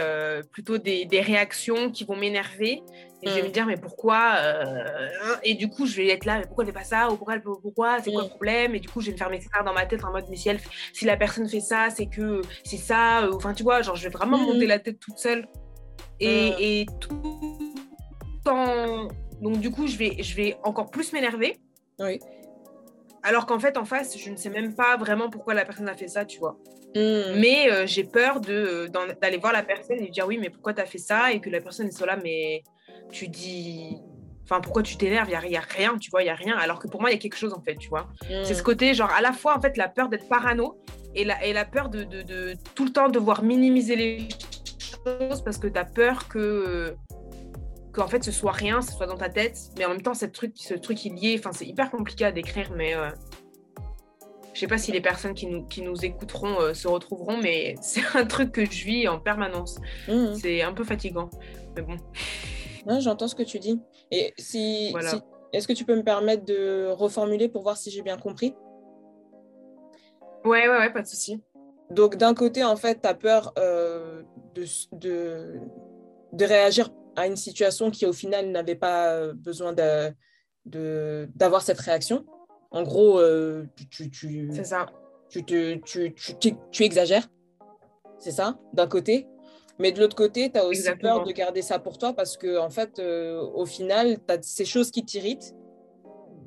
plutôt 0.50 0.78
des, 0.78 1.04
des 1.04 1.20
réactions 1.20 1.90
qui 1.90 2.04
vont 2.04 2.16
m'énerver. 2.16 2.82
Et 3.24 3.28
je 3.30 3.34
vais 3.36 3.42
Mm. 3.42 3.46
me 3.46 3.50
dire, 3.50 3.66
mais 3.66 3.76
pourquoi 3.76 4.34
euh, 4.38 5.36
Et 5.44 5.54
du 5.54 5.68
coup, 5.70 5.86
je 5.86 5.96
vais 5.96 6.08
être 6.08 6.24
là, 6.24 6.38
mais 6.38 6.46
pourquoi 6.46 6.64
elle 6.64 6.70
fait 6.70 6.78
pas 6.78 6.84
ça? 6.84 7.08
Ou 7.10 7.16
pourquoi, 7.16 8.00
C'est 8.02 8.12
quoi 8.12 8.22
le 8.22 8.28
problème? 8.28 8.74
Et 8.74 8.80
du 8.80 8.88
coup, 8.88 9.00
je 9.00 9.06
vais 9.06 9.12
me 9.12 9.16
faire 9.16 9.30
mes 9.30 9.40
scénarios 9.40 9.64
dans 9.64 9.72
ma 9.74 9.86
tête 9.86 10.04
en 10.04 10.10
mode, 10.10 10.24
mais 10.28 10.36
si, 10.36 10.48
elle, 10.48 10.58
si 10.92 11.04
la 11.04 11.16
personne 11.16 11.48
fait 11.48 11.60
ça, 11.60 11.88
c'est 11.90 12.06
que 12.06 12.42
c'est 12.64 12.76
ça. 12.76 13.22
euh, 13.24 13.32
Enfin, 13.34 13.54
tu 13.54 13.62
vois, 13.62 13.80
genre, 13.82 13.94
je 13.96 14.02
vais 14.04 14.10
vraiment 14.10 14.38
Mm. 14.38 14.42
monter 14.46 14.66
la 14.66 14.78
tête 14.80 14.98
toute 14.98 15.18
seule. 15.18 15.46
Et, 16.20 16.50
Mm. 16.50 16.54
et 16.58 16.86
tout 17.00 17.74
en... 18.46 19.08
Donc, 19.40 19.58
du 19.60 19.70
coup, 19.70 19.86
je 19.86 19.96
vais, 19.96 20.16
je 20.22 20.34
vais 20.36 20.56
encore 20.64 20.90
plus 20.90 21.12
m'énerver. 21.12 21.58
Oui. 22.00 22.18
Alors 23.24 23.46
qu'en 23.46 23.60
fait, 23.60 23.76
en 23.76 23.84
face, 23.84 24.18
je 24.18 24.30
ne 24.30 24.36
sais 24.36 24.50
même 24.50 24.74
pas 24.74 24.96
vraiment 24.96 25.30
pourquoi 25.30 25.54
la 25.54 25.64
personne 25.64 25.88
a 25.88 25.94
fait 25.94 26.08
ça, 26.08 26.24
tu 26.24 26.38
vois. 26.40 26.56
Mais 26.94 27.70
euh, 27.70 27.86
j'ai 27.86 28.04
peur 28.04 28.40
d'aller 28.40 29.38
voir 29.38 29.52
la 29.52 29.62
personne 29.62 29.96
et 29.98 30.02
lui 30.02 30.10
dire 30.10 30.26
oui, 30.26 30.38
mais 30.38 30.50
pourquoi 30.50 30.74
tu 30.74 30.80
as 30.82 30.86
fait 30.86 30.98
ça? 30.98 31.32
Et 31.32 31.40
que 31.40 31.48
la 31.48 31.60
personne 31.60 31.90
soit 31.90 32.06
là, 32.06 32.16
mais 32.22 32.62
tu 33.12 33.28
dis. 33.28 33.98
Enfin, 34.44 34.60
pourquoi 34.60 34.82
tu 34.82 34.96
t'énerves? 34.96 35.28
Il 35.28 35.48
n'y 35.48 35.56
a, 35.56 35.60
rien, 35.60 35.96
tu 35.98 36.10
vois, 36.10 36.22
il 36.22 36.24
n'y 36.24 36.30
a 36.30 36.34
rien. 36.34 36.56
Alors 36.56 36.80
que 36.80 36.88
pour 36.88 37.00
moi, 37.00 37.10
il 37.10 37.14
y 37.14 37.16
a 37.16 37.20
quelque 37.20 37.36
chose, 37.36 37.54
en 37.54 37.62
fait, 37.62 37.76
tu 37.76 37.88
vois. 37.88 38.08
Mhm. 38.28 38.44
C'est 38.44 38.54
ce 38.54 38.62
côté, 38.62 38.92
genre, 38.92 39.10
à 39.10 39.20
la 39.20 39.32
fois, 39.32 39.56
en 39.56 39.60
fait, 39.60 39.76
la 39.76 39.88
peur 39.88 40.08
d'être 40.08 40.28
parano 40.28 40.80
et 41.14 41.24
la, 41.24 41.44
et 41.44 41.52
la 41.52 41.64
peur 41.64 41.88
de, 41.88 42.02
de, 42.02 42.22
de 42.22 42.54
tout 42.74 42.84
le 42.84 42.90
temps 42.90 43.08
devoir 43.08 43.44
minimiser 43.44 43.96
les 43.96 44.28
choses 45.04 45.42
parce 45.42 45.58
que 45.58 45.68
tu 45.68 45.78
as 45.78 45.84
peur 45.84 46.28
que. 46.28 46.94
qu'en 47.92 48.08
fait 48.08 48.24
ce 48.24 48.32
soit 48.32 48.52
rien, 48.52 48.80
ce 48.82 48.92
soit 48.92 49.06
dans 49.06 49.16
ta 49.16 49.28
tête, 49.28 49.58
mais 49.78 49.84
en 49.84 49.90
même 49.90 50.02
temps 50.02 50.14
cette 50.14 50.32
truc, 50.32 50.52
ce 50.56 50.74
truc 50.74 51.04
il 51.04 51.18
y 51.18 51.32
est, 51.32 51.38
enfin 51.38 51.52
c'est 51.52 51.66
hyper 51.66 51.90
compliqué 51.90 52.24
à 52.24 52.32
décrire, 52.32 52.72
mais 52.74 52.94
euh, 52.94 53.10
je 54.54 54.60
sais 54.60 54.66
pas 54.66 54.78
si 54.78 54.92
les 54.92 55.00
personnes 55.00 55.34
qui 55.34 55.46
nous, 55.46 55.64
qui 55.64 55.82
nous 55.82 56.04
écouteront 56.04 56.60
euh, 56.60 56.74
se 56.74 56.88
retrouveront, 56.88 57.38
mais 57.40 57.74
c'est 57.82 58.04
un 58.14 58.26
truc 58.26 58.52
que 58.52 58.64
je 58.64 58.84
vis 58.84 59.08
en 59.08 59.18
permanence. 59.18 59.78
Mhm. 60.08 60.34
C'est 60.34 60.62
un 60.62 60.72
peu 60.72 60.84
fatigant, 60.84 61.30
mais 61.76 61.82
bon. 61.82 61.96
Non, 62.86 63.00
J'entends 63.00 63.28
ce 63.28 63.34
que 63.34 63.42
tu 63.42 63.58
dis. 63.58 63.80
Et 64.10 64.32
si, 64.38 64.90
Voilà. 64.92 65.10
si- 65.10 65.20
est-ce 65.52 65.68
que 65.68 65.72
tu 65.72 65.84
peux 65.84 65.96
me 65.96 66.02
permettre 66.02 66.44
de 66.44 66.88
reformuler 66.90 67.48
pour 67.48 67.62
voir 67.62 67.76
si 67.76 67.90
j'ai 67.90 68.02
bien 68.02 68.16
compris? 68.16 68.54
Ouais, 70.44 70.68
ouais, 70.68 70.78
ouais, 70.78 70.92
pas 70.92 71.02
de 71.02 71.06
souci. 71.06 71.40
Donc, 71.90 72.16
d'un 72.16 72.34
côté, 72.34 72.64
en 72.64 72.76
fait, 72.76 73.00
tu 73.02 73.08
as 73.08 73.14
peur 73.14 73.52
euh, 73.58 74.22
de, 74.54 74.64
de, 74.92 75.60
de 76.32 76.44
réagir 76.44 76.90
à 77.16 77.26
une 77.26 77.36
situation 77.36 77.90
qui, 77.90 78.06
au 78.06 78.12
final, 78.12 78.50
n'avait 78.50 78.74
pas 78.74 79.12
euh, 79.12 79.34
besoin 79.34 79.72
de, 79.72 80.10
de- 80.64 81.28
d'avoir 81.34 81.62
cette 81.62 81.78
réaction. 81.78 82.24
En 82.70 82.82
gros, 82.82 83.18
euh, 83.20 83.66
tu, 83.76 83.88
tu, 83.88 84.10
tu, 84.10 84.48
C'est 84.52 84.64
ça. 84.64 84.86
tu, 85.28 85.44
te- 85.44 85.74
tu, 85.84 86.14
tu, 86.14 86.34
tu- 86.38 86.56
tu 86.70 86.82
exagères. 86.84 87.28
C'est 88.18 88.30
ça, 88.30 88.58
d'un 88.72 88.86
côté. 88.86 89.26
Mais 89.82 89.90
de 89.90 89.98
l'autre 89.98 90.14
côté, 90.14 90.48
tu 90.48 90.56
as 90.60 90.64
aussi 90.64 90.78
Exactement. 90.78 91.16
peur 91.16 91.26
de 91.26 91.32
garder 91.32 91.60
ça 91.60 91.80
pour 91.80 91.98
toi 91.98 92.12
parce 92.12 92.36
que, 92.36 92.56
en 92.56 92.70
fait, 92.70 93.00
euh, 93.00 93.40
au 93.40 93.66
final, 93.66 94.20
tu 94.24 94.32
as 94.32 94.40
ces 94.40 94.64
choses 94.64 94.92
qui 94.92 95.04
t'irritent 95.04 95.56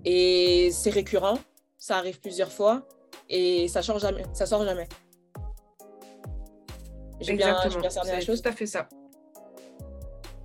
et 0.06 0.70
c'est 0.72 0.90
récurrent. 0.90 1.38
Ça 1.78 1.98
arrive 1.98 2.22
plusieurs 2.22 2.50
fois 2.50 2.88
et 3.30 3.68
ça 3.68 3.82
sort 3.82 4.00
jamais. 4.00 4.24
Ça 4.32 4.46
sort 4.46 4.64
jamais. 4.64 4.88
J'ai 7.20 7.34
bien, 7.34 7.60
bien 7.68 7.90
cerné 7.90 8.14
la 8.14 8.22
chose. 8.22 8.42
tout 8.42 8.48
à 8.48 8.54
fait 8.54 8.68
ça. 8.68 8.88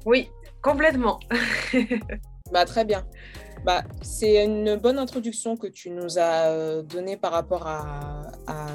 Oui, 0.05 0.29
complètement. 0.61 1.21
Bah, 2.51 2.65
très 2.65 2.85
bien. 2.85 3.07
Bah, 3.65 3.85
c'est 4.01 4.43
une 4.43 4.77
bonne 4.77 4.99
introduction 4.99 5.57
que 5.57 5.67
tu 5.67 5.91
nous 5.91 6.19
as 6.19 6.47
euh, 6.47 6.83
donnée 6.83 7.19
par 7.19 7.33
rapport 7.33 7.67
à, 7.67 8.23
à, 8.47 8.67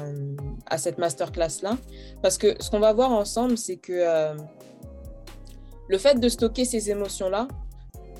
à 0.66 0.78
cette 0.78 0.98
masterclass-là. 0.98 1.76
Parce 2.22 2.38
que 2.38 2.54
ce 2.62 2.70
qu'on 2.70 2.78
va 2.78 2.92
voir 2.92 3.10
ensemble, 3.10 3.58
c'est 3.58 3.78
que 3.78 3.92
euh, 3.92 4.36
le 5.88 5.98
fait 5.98 6.20
de 6.20 6.28
stocker 6.28 6.64
ces 6.64 6.90
émotions-là, 6.90 7.48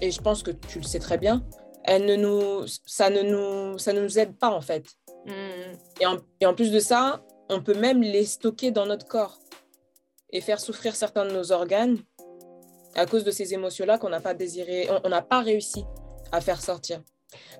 et 0.00 0.10
je 0.10 0.20
pense 0.20 0.42
que 0.42 0.50
tu 0.50 0.78
le 0.80 0.84
sais 0.84 0.98
très 0.98 1.18
bien, 1.18 1.44
elles 1.84 2.04
ne 2.04 2.16
nous, 2.16 2.66
ça 2.84 3.10
ne 3.10 3.22
nous, 3.22 3.78
ça 3.78 3.92
ne 3.92 4.00
nous 4.00 4.18
aide 4.18 4.36
pas 4.36 4.50
en 4.50 4.60
fait. 4.60 4.86
Hmm. 5.24 5.76
Et 6.00 6.06
en, 6.06 6.16
et 6.40 6.46
en 6.46 6.54
plus 6.54 6.72
de 6.72 6.80
ça, 6.80 7.22
on 7.48 7.62
peut 7.62 7.78
même 7.78 8.02
les 8.02 8.24
stocker 8.24 8.72
dans 8.72 8.86
notre 8.86 9.06
corps 9.06 9.38
et 10.30 10.40
faire 10.40 10.58
souffrir 10.58 10.96
certains 10.96 11.26
de 11.26 11.30
nos 11.30 11.52
organes 11.52 11.98
à 12.96 13.06
cause 13.06 13.22
de 13.22 13.30
ces 13.30 13.54
émotions-là 13.54 13.98
qu'on 13.98 14.08
n'a 14.08 14.20
pas 14.20 14.34
désiré, 14.34 14.88
on 15.04 15.08
n'a 15.08 15.22
pas 15.22 15.42
réussi 15.42 15.84
à 16.32 16.40
faire 16.40 16.60
sortir. 16.60 17.02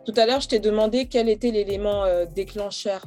Tout 0.04 0.12
à 0.16 0.26
l'heure, 0.26 0.40
je 0.40 0.49
t'ai 0.49 0.58
demandé 0.58 1.08
quel 1.08 1.28
était 1.28 1.50
l'élément 1.50 2.04
euh, 2.04 2.25
déclencheur 2.26 3.04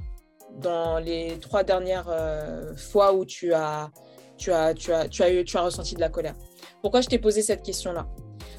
dans 0.58 1.00
les 1.00 1.38
trois 1.40 1.64
dernières 1.64 2.10
euh, 2.10 2.76
fois 2.76 3.14
où 3.14 3.26
tu 3.26 3.54
as, 3.54 3.90
tu, 4.38 4.52
as, 4.52 4.74
tu, 4.74 4.92
as, 4.92 5.08
tu, 5.08 5.24
as 5.24 5.32
eu, 5.32 5.44
tu 5.46 5.58
as 5.58 5.62
ressenti 5.62 5.96
de 5.96 6.00
la 6.00 6.10
colère. 6.10 6.36
Pourquoi 6.82 7.02
je 7.02 7.08
t'ai 7.08 7.20
posé 7.20 7.42
cette 7.42 7.62
question-là? 7.62 8.08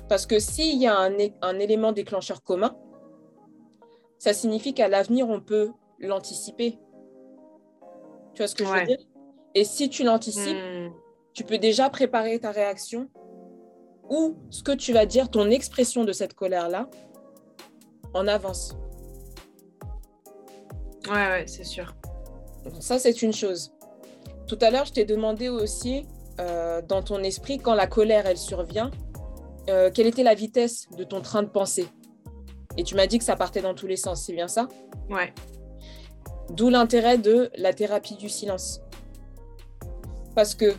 Parce 0.08 0.26
que 0.26 0.38
s'il 0.38 0.78
y 0.80 0.86
a 0.86 0.96
un, 0.98 1.58
élément 1.58 1.92
déclencheur 1.92 2.42
commun, 2.42 2.76
ça 4.18 4.32
signifie 4.32 4.74
qu'à 4.74 4.88
l'avenir, 4.88 5.28
on 5.28 5.40
peut 5.40 5.70
l'anticiper. 5.98 6.78
Tu 8.34 8.38
vois 8.38 8.48
ce 8.48 8.54
que 8.54 8.64
je 8.64 8.70
veux 8.70 8.86
dire? 8.86 8.98
Et 9.54 9.64
si 9.64 9.88
tu 9.88 10.04
l'anticipes, 10.04 10.56
Hmm. 10.56 10.90
tu 11.32 11.44
peux 11.44 11.58
déjà 11.58 11.90
préparer 11.90 12.38
ta 12.38 12.50
réaction 12.50 13.08
ou 14.10 14.36
ce 14.50 14.62
que 14.62 14.72
tu 14.72 14.92
vas 14.92 15.06
dire, 15.06 15.30
ton 15.30 15.50
expression 15.50 16.04
de 16.04 16.12
cette 16.12 16.34
colère-là, 16.34 16.90
en 18.12 18.26
avance. 18.26 18.76
Ouais, 21.08 21.28
ouais, 21.28 21.44
c'est 21.46 21.64
sûr. 21.64 21.94
Donc 22.64 22.82
ça, 22.82 22.98
c'est 22.98 23.22
une 23.22 23.32
chose. 23.32 23.72
Tout 24.46 24.58
à 24.60 24.70
l'heure, 24.70 24.84
je 24.84 24.92
t'ai 24.92 25.04
demandé 25.04 25.48
aussi, 25.48 26.06
euh, 26.40 26.82
dans 26.82 27.02
ton 27.02 27.22
esprit, 27.22 27.58
quand 27.58 27.74
la 27.74 27.86
colère, 27.86 28.26
elle 28.26 28.36
survient, 28.36 28.90
euh, 29.68 29.90
quelle 29.92 30.08
était 30.08 30.24
la 30.24 30.34
vitesse 30.34 30.88
de 30.96 31.04
ton 31.04 31.20
train 31.20 31.42
de 31.42 31.48
pensée? 31.48 31.86
Et 32.76 32.82
tu 32.82 32.96
m'as 32.96 33.06
dit 33.06 33.18
que 33.18 33.24
ça 33.24 33.36
partait 33.36 33.62
dans 33.62 33.74
tous 33.74 33.86
les 33.86 33.96
sens, 33.96 34.24
c'est 34.24 34.32
bien 34.32 34.48
ça? 34.48 34.68
Ouais. 35.08 35.32
D'où 36.50 36.68
l'intérêt 36.68 37.18
de 37.18 37.50
la 37.56 37.72
thérapie 37.72 38.16
du 38.16 38.28
silence. 38.28 38.80
Parce 40.34 40.54
que 40.54 40.74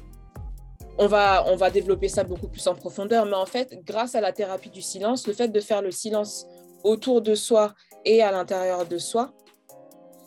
on 0.98 1.07
va, 1.07 1.43
on 1.48 1.55
va 1.55 1.69
développer 1.71 2.10
ça 2.10 2.24
beaucoup 2.24 2.48
plus 2.48 2.65
en 2.67 2.75
profondeur, 2.75 3.25
mais 3.25 3.36
en 3.36 3.45
fait, 3.45 3.79
grâce 3.86 4.15
à 4.15 4.21
la 4.21 4.31
thérapie 4.33 4.69
du 4.69 4.81
silence, 4.81 5.27
le 5.27 5.33
fait 5.33 5.48
de 5.48 5.60
faire 5.60 5.81
le 5.81 5.91
silence 5.91 6.45
autour 6.83 7.21
de 7.21 7.36
soi 7.36 7.74
et 8.05 8.21
à 8.21 8.31
l'intérieur 8.31 8.86
de 8.86 8.98
soi, 8.98 9.33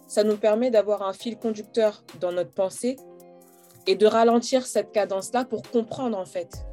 ça 0.07 0.25
nous 0.25 0.37
permet 0.37 0.71
d'avoir 0.71 1.03
un 1.03 1.13
fil 1.13 1.39
conducteur 1.39 2.05
dans 2.21 2.33
notre 2.33 2.53
pensée 2.53 2.97
et 3.87 3.97
de 3.97 4.07
ralentir 4.07 4.67
cette 4.67 4.93
cadence-là 4.93 5.45
pour 5.45 5.63
comprendre 5.63 6.17
en 6.17 6.25
fait 6.25 6.65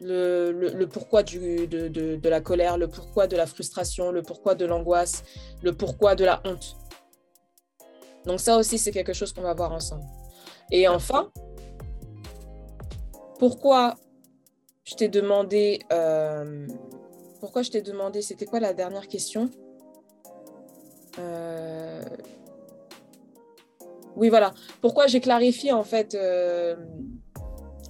le, 0.00 0.50
le- 0.52 0.88
pourquoi 0.88 1.22
du, 1.22 1.66
de- 1.66 1.88
de 1.88 2.28
la 2.28 2.40
colère, 2.40 2.76
le 2.76 2.88
pourquoi 2.88 3.26
de 3.26 3.36
la 3.36 3.46
frustration, 3.46 4.10
le 4.12 4.22
pourquoi 4.22 4.54
de 4.54 4.64
l'angoisse, 4.66 5.22
le 5.62 5.72
pourquoi 5.72 6.14
de 6.14 6.24
la 6.24 6.42
honte. 6.44 6.76
Donc 8.26 8.40
ça 8.40 8.56
aussi, 8.56 8.78
c'est 8.78 8.90
quelque 8.92 9.12
chose 9.12 9.32
qu'on 9.32 9.42
va 9.42 9.54
voir 9.54 9.72
ensemble. 9.72 10.04
Et 10.70 10.86
enfin, 10.88 11.30
pourquoi 13.42 13.96
je 14.84 14.94
t'ai 14.94 15.08
demandé, 15.08 15.80
euh, 15.92 16.64
pourquoi 17.40 17.62
je 17.62 17.72
t'ai 17.72 17.82
demandé, 17.82 18.22
c'était 18.22 18.46
quoi 18.46 18.60
la 18.60 18.72
dernière 18.72 19.08
question? 19.08 19.50
Euh, 21.18 22.04
Oui, 24.14 24.28
voilà. 24.28 24.54
Pourquoi 24.80 25.08
j'ai 25.08 25.18
clarifié 25.18 25.72
en 25.72 25.82
fait, 25.82 26.14
euh, 26.14 26.76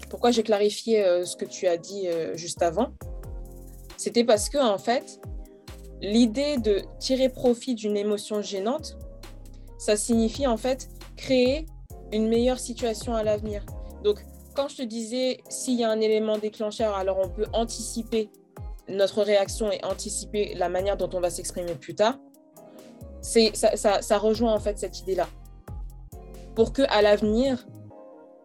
pourquoi 0.08 0.30
j'ai 0.30 0.42
clarifié 0.42 1.04
ce 1.26 1.36
que 1.36 1.44
tu 1.44 1.66
as 1.66 1.76
dit 1.76 2.08
juste 2.32 2.62
avant? 2.62 2.94
C'était 3.98 4.24
parce 4.24 4.48
que 4.48 4.56
en 4.56 4.78
fait, 4.78 5.20
l'idée 6.00 6.56
de 6.56 6.80
tirer 6.98 7.28
profit 7.28 7.74
d'une 7.74 7.98
émotion 7.98 8.40
gênante, 8.40 8.96
ça 9.76 9.98
signifie 9.98 10.46
en 10.46 10.56
fait 10.56 10.88
créer 11.18 11.66
une 12.10 12.26
meilleure 12.26 12.58
situation 12.58 13.14
à 13.14 13.22
l'avenir. 13.22 13.66
Donc, 14.02 14.24
quand 14.54 14.68
je 14.68 14.76
te 14.76 14.82
disais, 14.82 15.38
s'il 15.48 15.78
y 15.78 15.84
a 15.84 15.90
un 15.90 16.00
élément 16.00 16.38
déclencheur, 16.38 16.94
alors 16.94 17.18
on 17.18 17.28
peut 17.28 17.46
anticiper 17.52 18.30
notre 18.88 19.22
réaction 19.22 19.70
et 19.70 19.82
anticiper 19.84 20.54
la 20.54 20.68
manière 20.68 20.96
dont 20.96 21.10
on 21.12 21.20
va 21.20 21.30
s'exprimer 21.30 21.74
plus 21.74 21.94
tard, 21.94 22.18
ça, 23.22 24.18
rejoint 24.18 24.52
en 24.52 24.58
fait 24.58 24.78
cette 24.78 25.00
idée-là. 25.00 25.28
Pour 26.54 26.72
que 26.72 26.82
à 26.88 27.02
l'avenir, 27.02 27.66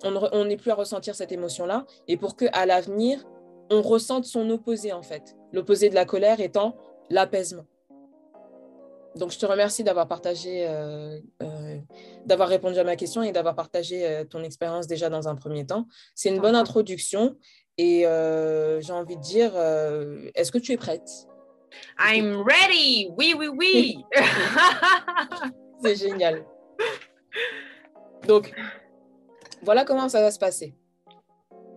on 0.03 0.45
n'ait 0.45 0.57
plus 0.57 0.71
à 0.71 0.75
ressentir 0.75 1.15
cette 1.15 1.31
émotion-là, 1.31 1.85
et 2.07 2.17
pour 2.17 2.35
que 2.35 2.45
l'avenir, 2.65 3.25
on 3.69 3.81
ressente 3.81 4.25
son 4.25 4.49
opposé 4.49 4.93
en 4.93 5.01
fait. 5.01 5.35
L'opposé 5.51 5.89
de 5.89 5.95
la 5.95 6.05
colère 6.05 6.39
étant 6.39 6.75
l'apaisement. 7.09 7.65
Donc, 9.17 9.31
je 9.31 9.39
te 9.39 9.45
remercie 9.45 9.83
d'avoir 9.83 10.07
partagé, 10.07 10.65
euh, 10.67 11.19
euh, 11.41 11.77
d'avoir 12.25 12.50
répondu 12.50 12.77
à 12.77 12.83
ma 12.83 12.95
question 12.95 13.24
et 13.24 13.31
d'avoir 13.31 13.55
partagé 13.55 14.05
euh, 14.05 14.24
ton 14.24 14.43
expérience 14.43 14.88
déjà 14.88 15.09
dans 15.09 15.27
un 15.27 15.36
premier 15.36 15.65
temps. 15.65 15.88
C'est 16.15 16.29
une 16.29 16.39
bonne 16.39 16.55
introduction 16.55 17.36
et 17.77 18.01
j'ai 18.01 18.93
envie 18.93 19.17
de 19.17 19.21
dire, 19.21 19.55
est-ce 20.36 20.51
que 20.51 20.57
tu 20.57 20.71
es 20.71 20.77
prête? 20.77 21.07
I'm 22.00 22.43
ready. 22.43 23.12
Oui, 23.17 23.36
oui, 23.38 23.47
oui. 23.47 23.97
C'est 25.83 25.95
génial. 25.95 26.43
Donc, 28.27 28.51
voilà 29.62 29.86
comment 29.86 30.09
ça 30.09 30.21
va 30.21 30.31
se 30.31 30.39
passer. 30.39 30.74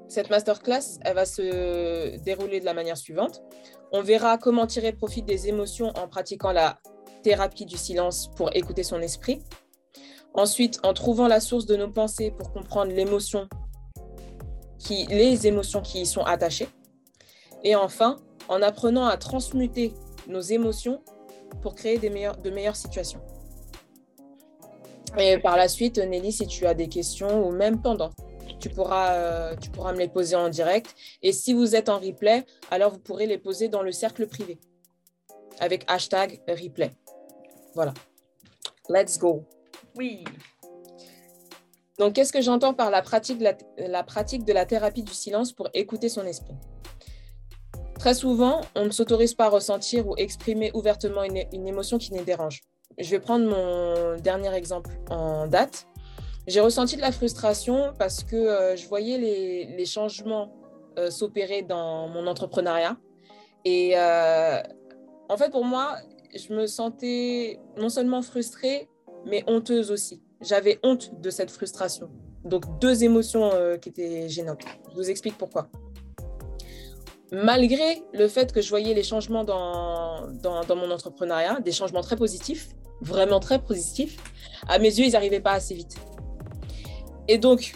Cette 0.09 0.30
masterclass, 0.30 0.99
elle 1.02 1.14
va 1.14 1.26
se 1.26 2.16
dérouler 2.25 2.61
de 2.61 2.64
la 2.64 2.73
manière 2.73 2.97
suivante. 2.97 3.42
On 3.92 4.00
verra 4.00 4.38
comment 4.38 4.66
tirer 4.66 4.92
profit 4.92 5.23
des 5.23 5.49
émotions 5.49 5.92
en 5.97 6.09
pratiquant 6.09 6.52
la 6.52 6.80
thérapie 7.22 7.66
du 7.66 7.76
silence 7.76 8.30
pour 8.36 8.54
écouter 8.54 8.82
son 8.82 9.00
esprit. 9.00 9.42
Ensuite, 10.34 10.80
en 10.84 10.94
trouvant 10.94 11.28
la 11.28 11.40
source 11.40 11.66
de 11.66 11.76
nos 11.76 11.90
pensées 11.90 12.30
pour 12.30 12.52
comprendre 12.52 12.92
l'émotion 12.92 13.48
qui, 14.78 15.06
les 15.06 15.46
émotions 15.46 15.82
qui 15.82 16.02
y 16.02 16.06
sont 16.06 16.22
attachées. 16.22 16.68
Et 17.64 17.74
enfin, 17.74 18.16
en 18.48 18.62
apprenant 18.62 19.06
à 19.06 19.16
transmuter 19.16 19.92
nos 20.28 20.40
émotions 20.40 21.02
pour 21.62 21.74
créer 21.74 21.98
de 21.98 22.50
meilleures 22.50 22.76
situations. 22.76 23.20
Et 25.18 25.38
par 25.38 25.56
la 25.56 25.68
suite, 25.68 25.98
Nelly, 25.98 26.32
si 26.32 26.46
tu 26.46 26.66
as 26.66 26.74
des 26.74 26.88
questions 26.88 27.46
ou 27.46 27.50
même 27.50 27.82
pendant, 27.82 28.10
tu 28.60 28.68
pourras, 28.68 29.14
euh, 29.14 29.56
tu 29.56 29.70
pourras 29.70 29.92
me 29.92 29.98
les 29.98 30.08
poser 30.08 30.36
en 30.36 30.48
direct. 30.48 30.94
Et 31.22 31.32
si 31.32 31.52
vous 31.52 31.74
êtes 31.74 31.88
en 31.88 31.98
replay, 31.98 32.44
alors 32.70 32.92
vous 32.92 32.98
pourrez 32.98 33.26
les 33.26 33.38
poser 33.38 33.68
dans 33.68 33.82
le 33.82 33.90
cercle 33.90 34.26
privé 34.26 34.58
avec 35.58 35.84
hashtag 35.88 36.40
replay. 36.48 36.92
Voilà. 37.74 37.94
Let's 38.88 39.18
go. 39.18 39.44
Oui. 39.96 40.24
Donc, 41.98 42.14
qu'est-ce 42.14 42.32
que 42.32 42.40
j'entends 42.40 42.72
par 42.72 42.90
la 42.90 43.02
pratique, 43.02 43.38
de 43.38 43.46
la, 43.76 44.02
pratique 44.02 44.44
de 44.44 44.52
la 44.52 44.64
thérapie 44.64 45.02
du 45.02 45.12
silence 45.12 45.52
pour 45.52 45.68
écouter 45.74 46.08
son 46.08 46.24
esprit? 46.24 46.54
Très 47.98 48.14
souvent, 48.14 48.62
on 48.74 48.86
ne 48.86 48.90
s'autorise 48.90 49.34
pas 49.34 49.44
à 49.44 49.48
ressentir 49.50 50.08
ou 50.08 50.14
exprimer 50.16 50.70
ouvertement 50.72 51.22
une, 51.22 51.36
émotion 51.68 51.98
qui 51.98 52.14
nous 52.14 52.24
dérange. 52.24 52.62
Je 52.98 53.10
vais 53.10 53.20
prendre 53.20 53.44
mon 53.44 54.16
dernier 54.18 54.54
exemple 54.54 54.90
en 55.10 55.46
date. 55.46 55.86
J'ai 56.46 56.60
ressenti 56.60 56.96
de 56.96 57.02
la 57.02 57.12
frustration 57.12 57.92
parce 57.98 58.24
que 58.24 58.36
euh, 58.36 58.76
je 58.76 58.88
voyais 58.88 59.18
les, 59.18 59.84
changements 59.84 60.50
euh, 60.98 61.10
s'opérer 61.10 61.60
dans 61.60 62.08
mon 62.08 62.26
entrepreneuriat. 62.26 62.96
Et 63.66 63.92
euh, 63.98 64.62
en 65.28 65.36
fait, 65.36 65.50
pour 65.50 65.66
moi, 65.66 65.98
je 66.34 66.52
me 66.54 66.66
sentais 66.66 67.58
non 67.76 67.88
seulement 67.88 68.22
frustrée, 68.22 68.88
mais 69.26 69.44
honteuse 69.46 69.90
aussi. 69.90 70.22
J'avais 70.40 70.78
honte 70.82 71.20
de 71.20 71.30
cette 71.30 71.50
frustration. 71.50 72.10
Donc 72.44 72.78
deux 72.78 73.04
émotions 73.04 73.50
euh, 73.52 73.76
qui 73.76 73.90
étaient 73.90 74.28
gênantes. 74.28 74.62
Je 74.90 74.94
vous 74.94 75.10
explique 75.10 75.37
pourquoi. 75.37 75.68
Malgré 77.32 78.02
le 78.12 78.26
fait 78.28 78.52
que 78.52 78.60
je 78.60 78.70
voyais 78.70 78.94
les 78.94 79.02
changements 79.02 79.44
dans, 79.44 80.26
mon 80.68 80.90
entrepreneuriat, 80.90 81.60
des 81.60 81.72
changements 81.72 82.00
très 82.00 82.16
positifs, 82.16 82.70
vraiment 83.00 83.38
très 83.38 83.62
positifs, 83.62 84.16
à 84.68 84.78
mes 84.78 84.88
yeux, 84.88 85.06
ils 85.06 85.12
n'arrivaient 85.12 85.40
pas 85.40 85.52
assez 85.52 85.75
vite. 85.75 85.96
Et 87.28 87.38
donc, 87.38 87.75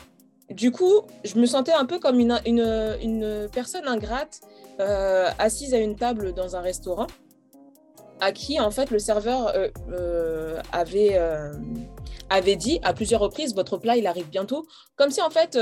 du 0.50 0.72
coup, 0.72 1.02
je 1.22 1.38
me 1.38 1.46
sentais 1.46 1.72
un 1.72 1.84
peu 1.84 2.00
comme 2.00 2.18
une 2.18 3.48
personne 3.52 3.86
ingrate 3.86 4.40
euh, 4.80 5.30
assise 5.38 5.72
à 5.72 5.78
une 5.78 5.94
table 5.94 6.32
dans 6.32 6.56
un 6.56 6.60
restaurant 6.60 7.06
à 8.20 8.32
qui 8.32 8.60
en 8.60 8.70
fait 8.70 8.90
le 8.90 8.98
serveur 8.98 9.48
euh, 9.48 9.68
euh, 9.90 10.60
avait, 10.72 11.12
euh, 11.14 11.52
avait 12.30 12.56
dit 12.56 12.80
à 12.82 12.92
plusieurs 12.92 13.20
reprises 13.20 13.54
votre 13.54 13.76
plat 13.76 13.96
il 13.96 14.06
arrive 14.06 14.28
bientôt 14.28 14.66
comme 14.96 15.10
si 15.10 15.20
en 15.20 15.30
fait 15.30 15.58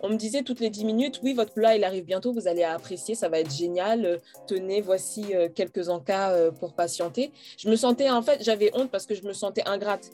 on 0.00 0.08
me 0.08 0.16
disait 0.16 0.42
toutes 0.42 0.60
les 0.60 0.70
10 0.70 0.84
minutes 0.84 1.20
oui 1.22 1.34
votre 1.34 1.52
plat 1.52 1.76
il 1.76 1.84
arrive 1.84 2.04
bientôt 2.04 2.32
vous 2.32 2.48
allez 2.48 2.62
apprécier 2.62 3.14
ça 3.14 3.28
va 3.28 3.40
être 3.40 3.52
génial. 3.52 4.20
Tenez 4.46 4.80
voici 4.80 5.32
quelques 5.54 5.88
encas 5.88 6.50
pour 6.52 6.74
patienter 6.74 7.32
je 7.58 7.68
me 7.68 7.76
sentais 7.76 8.10
en 8.10 8.22
fait 8.22 8.42
j'avais 8.42 8.70
honte 8.74 8.90
parce 8.90 9.06
que 9.06 9.14
je 9.14 9.22
me 9.22 9.32
sentais 9.32 9.62
ingrate. 9.66 10.10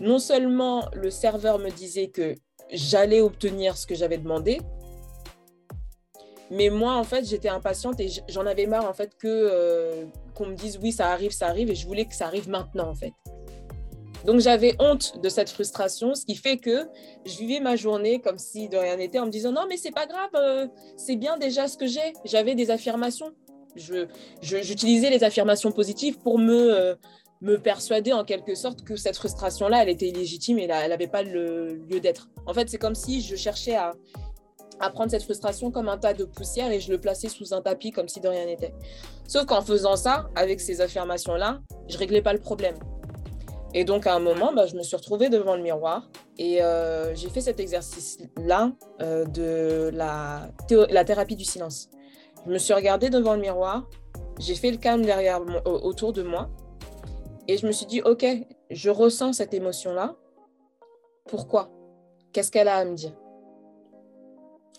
Non 0.00 0.18
seulement 0.18 0.88
le 0.94 1.10
serveur 1.10 1.58
me 1.58 1.70
disait 1.70 2.08
que 2.08 2.34
j'allais 2.70 3.20
obtenir 3.20 3.76
ce 3.76 3.86
que 3.86 3.94
j'avais 3.94 4.18
demandé 4.18 4.60
mais 6.52 6.68
moi, 6.68 6.96
en 6.96 7.02
fait, 7.02 7.24
j'étais 7.24 7.48
impatiente 7.48 7.98
et 7.98 8.08
j'en 8.28 8.44
avais 8.44 8.66
marre, 8.66 8.86
en 8.86 8.92
fait, 8.92 9.16
que 9.16 9.26
euh, 9.26 10.04
qu'on 10.34 10.46
me 10.46 10.54
dise 10.54 10.78
oui, 10.82 10.92
ça 10.92 11.08
arrive, 11.08 11.30
ça 11.30 11.46
arrive, 11.46 11.70
et 11.70 11.74
je 11.74 11.86
voulais 11.86 12.04
que 12.04 12.14
ça 12.14 12.26
arrive 12.26 12.46
maintenant, 12.50 12.90
en 12.90 12.94
fait. 12.94 13.14
Donc, 14.26 14.38
j'avais 14.40 14.76
honte 14.78 15.18
de 15.22 15.30
cette 15.30 15.48
frustration, 15.48 16.14
ce 16.14 16.26
qui 16.26 16.36
fait 16.36 16.58
que 16.58 16.86
je 17.24 17.38
vivais 17.38 17.58
ma 17.58 17.74
journée 17.74 18.20
comme 18.20 18.36
si 18.36 18.68
de 18.68 18.76
rien 18.76 18.96
n'était, 18.96 19.18
en 19.18 19.26
me 19.26 19.30
disant 19.30 19.50
non, 19.50 19.62
mais 19.66 19.78
c'est 19.78 19.92
pas 19.92 20.04
grave, 20.04 20.28
euh, 20.34 20.66
c'est 20.98 21.16
bien 21.16 21.38
déjà 21.38 21.68
ce 21.68 21.78
que 21.78 21.86
j'ai. 21.86 22.12
J'avais 22.26 22.54
des 22.54 22.70
affirmations. 22.70 23.32
Je, 23.74 24.06
j'utilisais 24.42 25.08
les 25.08 25.24
affirmations 25.24 25.72
positives 25.72 26.18
pour 26.18 26.38
me, 26.38 26.74
euh, 26.74 26.94
me 27.40 27.56
persuader 27.56 28.12
en 28.12 28.24
quelque 28.24 28.54
sorte 28.54 28.84
que 28.84 28.96
cette 28.96 29.16
frustration-là, 29.16 29.84
elle 29.84 29.88
était 29.88 30.08
illégitime 30.08 30.58
et 30.58 30.64
elle 30.64 30.90
n'avait 30.90 31.06
pas 31.06 31.22
le 31.22 31.76
lieu 31.90 31.98
d'être. 31.98 32.28
En 32.44 32.52
fait, 32.52 32.68
c'est 32.68 32.76
comme 32.76 32.94
si 32.94 33.22
je 33.22 33.36
cherchais 33.36 33.74
à 33.74 33.94
à 34.82 34.90
prendre 34.90 35.10
cette 35.12 35.22
frustration 35.22 35.70
comme 35.70 35.88
un 35.88 35.96
tas 35.96 36.12
de 36.12 36.24
poussière 36.24 36.70
et 36.72 36.80
je 36.80 36.90
le 36.90 36.98
plaçais 36.98 37.28
sous 37.28 37.54
un 37.54 37.62
tapis 37.62 37.92
comme 37.92 38.08
si 38.08 38.20
de 38.20 38.28
rien 38.28 38.44
n'était. 38.44 38.74
Sauf 39.26 39.46
qu'en 39.46 39.62
faisant 39.62 39.96
ça, 39.96 40.28
avec 40.34 40.60
ces 40.60 40.80
affirmations-là, 40.80 41.60
je 41.88 41.96
réglais 41.96 42.20
pas 42.20 42.32
le 42.32 42.40
problème. 42.40 42.74
Et 43.74 43.84
donc 43.84 44.06
à 44.06 44.14
un 44.14 44.18
moment, 44.18 44.52
bah, 44.52 44.66
je 44.66 44.76
me 44.76 44.82
suis 44.82 44.96
retrouvée 44.96 45.30
devant 45.30 45.54
le 45.54 45.62
miroir 45.62 46.10
et 46.36 46.62
euh, 46.62 47.14
j'ai 47.14 47.30
fait 47.30 47.40
cet 47.40 47.60
exercice-là 47.60 48.72
euh, 49.00 49.24
de 49.24 49.90
la, 49.94 50.50
la 50.90 51.04
thérapie 51.04 51.36
du 51.36 51.44
silence. 51.44 51.88
Je 52.44 52.50
me 52.50 52.58
suis 52.58 52.74
regardée 52.74 53.08
devant 53.08 53.34
le 53.34 53.40
miroir, 53.40 53.88
j'ai 54.40 54.56
fait 54.56 54.72
le 54.72 54.78
calme 54.78 55.02
derrière 55.02 55.40
autour 55.64 56.12
de 56.12 56.24
moi 56.24 56.50
et 57.46 57.56
je 57.56 57.66
me 57.66 57.72
suis 57.72 57.86
dit, 57.86 58.02
ok, 58.02 58.26
je 58.70 58.90
ressens 58.90 59.34
cette 59.34 59.54
émotion-là. 59.54 60.16
Pourquoi? 61.26 61.70
Qu'est-ce 62.32 62.50
qu'elle 62.50 62.68
a 62.68 62.76
à 62.76 62.84
me 62.84 62.94
dire? 62.94 63.12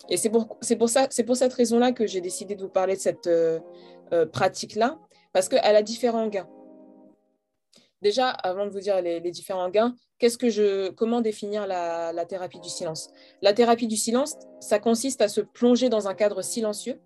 Et 0.08 0.16
c'est 0.16 0.30
pour, 0.30 0.58
pour, 0.58 0.88
ça, 0.88 1.08
pour 1.26 1.36
cette 1.36 1.54
raison-là 1.54 1.92
que 1.92 2.06
j'ai 2.06 2.20
décidé 2.20 2.54
de 2.54 2.62
vous 2.62 2.68
parler 2.68 2.94
de 2.94 3.00
cette 3.00 3.26
euh, 3.26 3.60
euh, 4.12 4.26
pratique-là, 4.26 4.98
parce 5.32 5.48
qu'elle 5.48 5.76
a 5.76 5.82
différents 5.82 6.28
gains. 6.28 6.48
Déjà, 8.02 8.28
avant 8.28 8.66
de 8.66 8.70
vous 8.70 8.80
dire 8.80 9.00
les, 9.00 9.20
différents 9.30 9.70
gains, 9.70 9.94
comment 10.94 11.22
définir 11.22 11.66
la, 11.66 12.12
la, 12.12 12.26
thérapie 12.26 12.60
du 12.60 12.68
silence? 12.68 13.08
La 13.40 13.54
thérapie 13.54 13.86
du 13.86 13.96
silence, 13.96 14.34
ça 14.60 14.78
consiste 14.78 15.22
à 15.22 15.28
se 15.28 15.40
plonger 15.40 15.88
dans 15.88 16.06
un 16.06 16.14
cadre 16.14 16.42
silencieux 16.42 17.00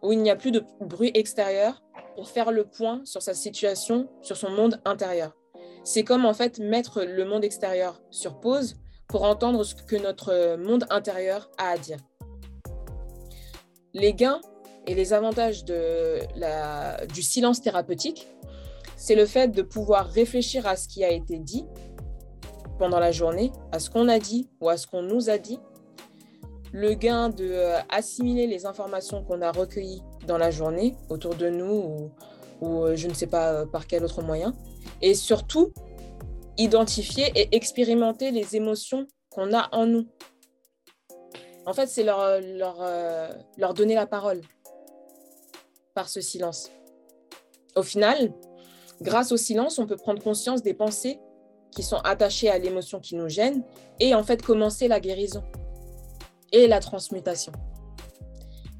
où 0.00 0.12
il 0.12 0.22
n'y 0.22 0.30
a 0.30 0.36
plus 0.36 0.52
de 0.52 0.62
bruit 0.80 1.10
extérieur 1.14 1.82
pour 2.14 2.28
faire 2.28 2.52
le 2.52 2.64
point 2.64 3.00
sur 3.04 3.20
sa 3.20 3.34
situation, 3.34 4.08
sur 4.22 4.36
son 4.36 4.50
monde 4.50 4.80
intérieur. 4.84 5.36
C'est 5.82 6.04
comme 6.04 6.24
en 6.24 6.34
fait 6.34 6.60
mettre 6.60 7.02
le 7.02 7.24
monde 7.24 7.44
extérieur 7.44 8.00
sur 8.10 8.38
pause 8.38 8.76
pour 9.08 9.24
entendre 9.24 9.64
ce 9.64 9.74
que 9.74 9.96
notre 9.96 10.56
monde 10.56 10.86
intérieur 10.90 11.50
a 11.58 11.70
à 11.70 11.78
dire 11.78 11.98
les 13.98 14.14
gains 14.14 14.40
et 14.86 14.94
les 14.94 15.12
avantages 15.12 15.64
de 15.64 16.20
la, 16.36 17.04
du 17.06 17.22
silence 17.22 17.60
thérapeutique, 17.60 18.28
c'est 18.96 19.14
le 19.14 19.26
fait 19.26 19.48
de 19.48 19.62
pouvoir 19.62 20.08
réfléchir 20.08 20.66
à 20.66 20.76
ce 20.76 20.88
qui 20.88 21.04
a 21.04 21.10
été 21.10 21.38
dit 21.38 21.64
pendant 22.78 23.00
la 23.00 23.12
journée, 23.12 23.52
à 23.72 23.80
ce 23.80 23.90
qu'on 23.90 24.08
a 24.08 24.18
dit 24.18 24.48
ou 24.60 24.68
à 24.68 24.76
ce 24.76 24.86
qu'on 24.86 25.02
nous 25.02 25.30
a 25.30 25.38
dit, 25.38 25.58
le 26.72 26.94
gain 26.94 27.28
de 27.28 27.44
euh, 27.44 27.78
assimiler 27.88 28.46
les 28.46 28.66
informations 28.66 29.24
qu'on 29.24 29.42
a 29.42 29.50
recueillies 29.50 30.02
dans 30.26 30.38
la 30.38 30.50
journée 30.50 30.94
autour 31.08 31.34
de 31.34 31.48
nous 31.48 32.10
ou, 32.60 32.84
euh, 32.84 32.96
je 32.96 33.08
ne 33.08 33.14
sais 33.14 33.26
pas 33.26 33.52
euh, 33.52 33.66
par 33.66 33.86
quel 33.86 34.04
autre 34.04 34.22
moyen, 34.22 34.52
et 35.00 35.14
surtout 35.14 35.72
identifier 36.56 37.30
et 37.34 37.54
expérimenter 37.56 38.30
les 38.30 38.56
émotions 38.56 39.06
qu'on 39.30 39.52
a 39.54 39.68
en 39.72 39.86
nous. 39.86 40.06
En 41.68 41.74
fait, 41.74 41.86
c'est 41.86 42.02
leur, 42.02 42.40
leur, 42.40 42.82
leur 43.58 43.74
donner 43.74 43.94
la 43.94 44.06
parole 44.06 44.40
par 45.94 46.08
ce 46.08 46.22
silence. 46.22 46.70
Au 47.76 47.82
final, 47.82 48.32
grâce 49.02 49.32
au 49.32 49.36
silence, 49.36 49.78
on 49.78 49.86
peut 49.86 49.98
prendre 49.98 50.22
conscience 50.22 50.62
des 50.62 50.72
pensées 50.72 51.20
qui 51.70 51.82
sont 51.82 51.98
attachées 51.98 52.48
à 52.48 52.56
l'émotion 52.56 53.00
qui 53.00 53.16
nous 53.16 53.28
gêne 53.28 53.64
et 54.00 54.14
en 54.14 54.22
fait 54.22 54.40
commencer 54.40 54.88
la 54.88 54.98
guérison 54.98 55.42
et 56.52 56.68
la 56.68 56.80
transmutation. 56.80 57.52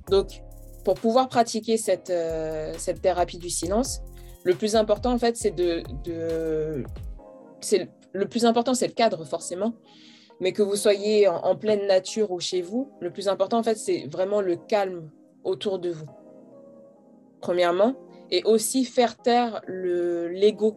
Donc, 0.08 0.42
pour 0.82 0.94
pouvoir 0.94 1.28
pratiquer 1.28 1.76
cette, 1.76 2.08
euh, 2.08 2.72
cette 2.78 3.02
thérapie 3.02 3.36
du 3.36 3.50
silence, 3.50 4.00
le 4.44 4.54
plus 4.54 4.76
important, 4.76 5.12
en 5.12 5.18
fait, 5.18 5.36
c'est 5.36 5.50
de... 5.50 5.82
de 6.04 6.84
le 8.12 8.28
plus 8.28 8.46
important, 8.46 8.72
c'est 8.72 8.86
le 8.86 8.94
cadre, 8.94 9.26
forcément, 9.26 9.74
mais 10.40 10.52
que 10.52 10.62
vous 10.62 10.76
soyez 10.76 11.28
en, 11.28 11.56
pleine 11.56 11.86
nature 11.86 12.30
ou 12.30 12.40
chez 12.40 12.62
vous, 12.62 12.90
le 13.00 13.10
plus 13.10 13.28
important, 13.28 13.58
en 13.58 13.62
fait, 13.62 13.76
c'est 13.76 14.06
vraiment 14.10 14.40
le 14.40 14.56
calme 14.56 15.10
autour 15.44 15.78
de 15.78 15.90
vous. 15.90 16.06
Premièrement, 17.40 17.94
et 18.30 18.42
aussi 18.44 18.84
faire 18.84 19.16
taire 19.16 19.62
le, 19.66 20.28
l'ego. 20.28 20.76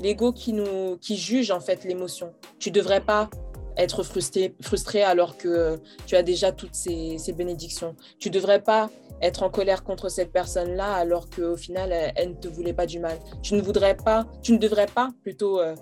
L'ego 0.00 0.32
qui, 0.32 0.54
qui 1.00 1.16
juge, 1.16 1.50
en 1.50 1.60
fait, 1.60 1.84
l'émotion. 1.84 2.32
Tu 2.58 2.70
devrais 2.70 3.00
pas 3.00 3.30
être 3.76 4.02
frustré, 4.02 4.54
frustré 4.60 5.02
alors 5.02 5.36
que 5.36 5.78
tu 6.06 6.16
as 6.16 6.22
déjà 6.22 6.52
toutes 6.52 6.74
ces, 6.74 7.18
bénédictions. 7.36 7.96
Tu 8.18 8.28
ne 8.28 8.34
devrais 8.34 8.62
pas 8.62 8.90
être 9.22 9.42
en 9.42 9.50
colère 9.50 9.84
contre 9.84 10.08
cette 10.08 10.32
personne-là 10.32 10.92
alors 10.94 11.28
qu'au 11.30 11.56
final, 11.56 11.92
elle, 11.92 12.30
ne 12.30 12.34
te 12.34 12.48
voulait 12.48 12.72
pas 12.72 12.86
du 12.86 12.98
mal. 12.98 13.18
Tu 13.42 13.54
ne 13.54 13.62
voudrais 13.62 13.96
pas, 13.96 14.26
tu 14.42 14.52
ne 14.52 14.58
devrais 14.58 14.86
pas 14.86 15.10
plutôt, 15.22 15.60
euh, 15.60 15.74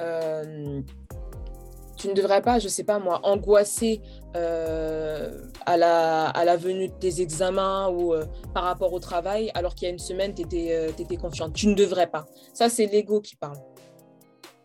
euh, 0.00 0.80
tu 2.00 2.08
ne 2.08 2.14
devrais 2.14 2.42
pas, 2.42 2.58
je 2.58 2.68
sais 2.68 2.84
pas 2.84 2.98
moi, 2.98 3.20
angoisser 3.24 4.00
euh, 4.36 5.46
à, 5.66 5.76
la, 5.76 6.28
à 6.28 6.44
la 6.44 6.56
venue 6.56 6.88
de 6.88 6.94
tes 6.94 7.20
examens 7.20 7.88
ou 7.90 8.14
par 8.54 8.64
rapport 8.64 8.92
au 8.92 9.00
travail 9.00 9.50
alors 9.54 9.74
qu'il 9.74 9.86
y 9.86 9.90
a 9.90 9.92
une 9.92 9.98
semaine, 9.98 10.34
tu 10.34 10.42
étais, 10.42 10.90
étais 10.98 11.16
confiante. 11.16 11.52
Tu 11.52 11.66
ne 11.66 11.74
devrais 11.74 12.06
pas. 12.06 12.26
Ça, 12.54 12.68
c'est 12.68 12.86
l'ego 12.86 13.20
qui 13.20 13.36
parle. 13.36 13.58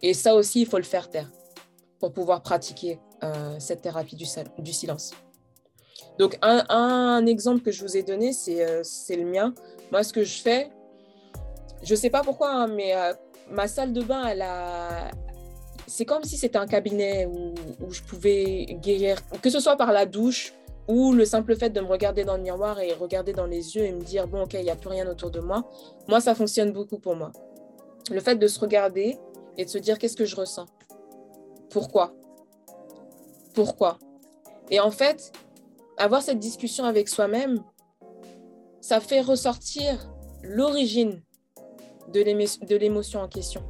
Et 0.02 0.14
ça 0.14 0.36
aussi, 0.36 0.62
il 0.62 0.68
faut 0.68 0.78
le 0.78 0.84
faire 0.84 1.10
taire 1.10 1.30
pour 2.00 2.14
pouvoir 2.14 2.42
pratiquer 2.42 3.00
euh, 3.24 3.56
cette 3.60 3.82
thérapie 3.82 4.16
du, 4.16 4.26
silence. 4.74 5.14
Donc, 6.20 6.38
un, 6.42 7.26
exemple 7.26 7.62
que 7.62 7.72
je 7.72 7.82
vous 7.82 7.98
ai 7.98 8.04
donné, 8.04 8.32
euh, 8.50 8.82
c'est 8.84 9.16
le 9.16 9.26
mien. 9.26 9.54
Moi, 9.92 10.04
ce 10.04 10.14
que 10.14 10.24
je 10.24 10.42
fais, 10.42 10.70
je 11.82 11.94
ne 11.94 11.98
sais 11.98 12.10
pas 12.10 12.22
pourquoi, 12.22 12.52
hein, 12.52 12.68
mais 12.68 12.96
euh, 12.96 13.14
ma 13.50 13.68
salle 13.68 13.94
de 13.94 14.04
bain, 14.04 14.28
elle 14.28 14.42
a... 14.42 15.10
c'est 15.88 16.06
comme 16.06 16.24
si 16.24 16.38
c'était 16.38 16.58
un 16.58 16.68
cabinet 16.68 17.26
où, 17.26 17.54
je 17.92 18.02
pouvais 18.04 18.78
guérir, 18.82 19.18
que 19.42 19.50
ce 19.50 19.60
soit 19.60 19.76
par 19.76 19.92
la 19.92 20.06
douche 20.06 20.54
ou 20.88 21.14
le 21.14 21.26
simple 21.26 21.56
fait 21.56 21.70
de 21.70 21.82
me 21.82 21.88
regarder 21.88 22.24
dans 22.24 22.38
le 22.38 22.44
miroir 22.44 22.80
et 22.80 22.94
regarder 22.94 23.34
dans 23.34 23.46
les 23.46 23.76
yeux 23.76 23.84
et 23.84 23.92
me 23.92 24.02
dire, 24.02 24.28
bon, 24.28 24.44
ok, 24.44 24.54
il 24.54 24.64
n'y 24.64 24.70
a 24.70 24.76
plus 24.76 24.90
rien 24.90 25.08
autour 25.10 25.32
de 25.32 25.40
moi. 25.40 25.70
Moi, 26.08 26.22
ça 26.22 26.36
fonctionne 26.36 26.72
beaucoup 26.72 27.00
pour 27.00 27.16
moi. 27.16 27.32
Le 28.12 28.20
fait 28.20 28.36
de 28.36 28.48
se 28.48 28.60
regarder 28.60 29.18
et 29.58 29.66
de 29.66 29.70
se 29.70 29.80
dire, 29.80 29.98
qu'est-ce 29.98 30.16
que 30.16 30.26
je 30.26 30.36
ressens? 30.36 30.68
Pourquoi? 31.70 32.14
Pourquoi? 33.54 33.98
Et 34.70 34.80
en 34.80 34.92
fait, 34.92 35.32
avoir 35.98 36.22
cette 36.22 36.40
discussion 36.40 36.86
avec 36.86 37.10
soi-même, 37.10 37.64
ça 38.80 39.00
fait 39.00 39.22
ressortir 39.22 40.12
l'origine 40.44 41.22
de 42.14 42.76
l'émotion 42.76 43.22
en 43.22 43.28
question. 43.28 43.64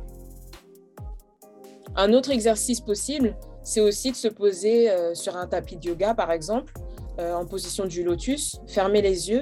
Un 1.96 2.14
autre 2.14 2.32
exercice 2.32 2.82
possible, 2.82 3.36
c'est 3.64 3.82
aussi 3.82 4.12
de 4.12 4.16
se 4.16 4.28
poser 4.28 4.90
euh, 4.90 5.16
sur 5.16 5.38
un 5.38 5.48
tapis 5.48 5.78
de 5.78 5.88
yoga, 5.88 6.14
par 6.14 6.32
exemple, 6.32 6.74
euh, 7.20 7.34
en 7.34 7.46
position 7.46 7.86
du 7.86 8.04
lotus, 8.04 8.60
fermer 8.68 9.02
les 9.02 9.30
yeux 9.30 9.42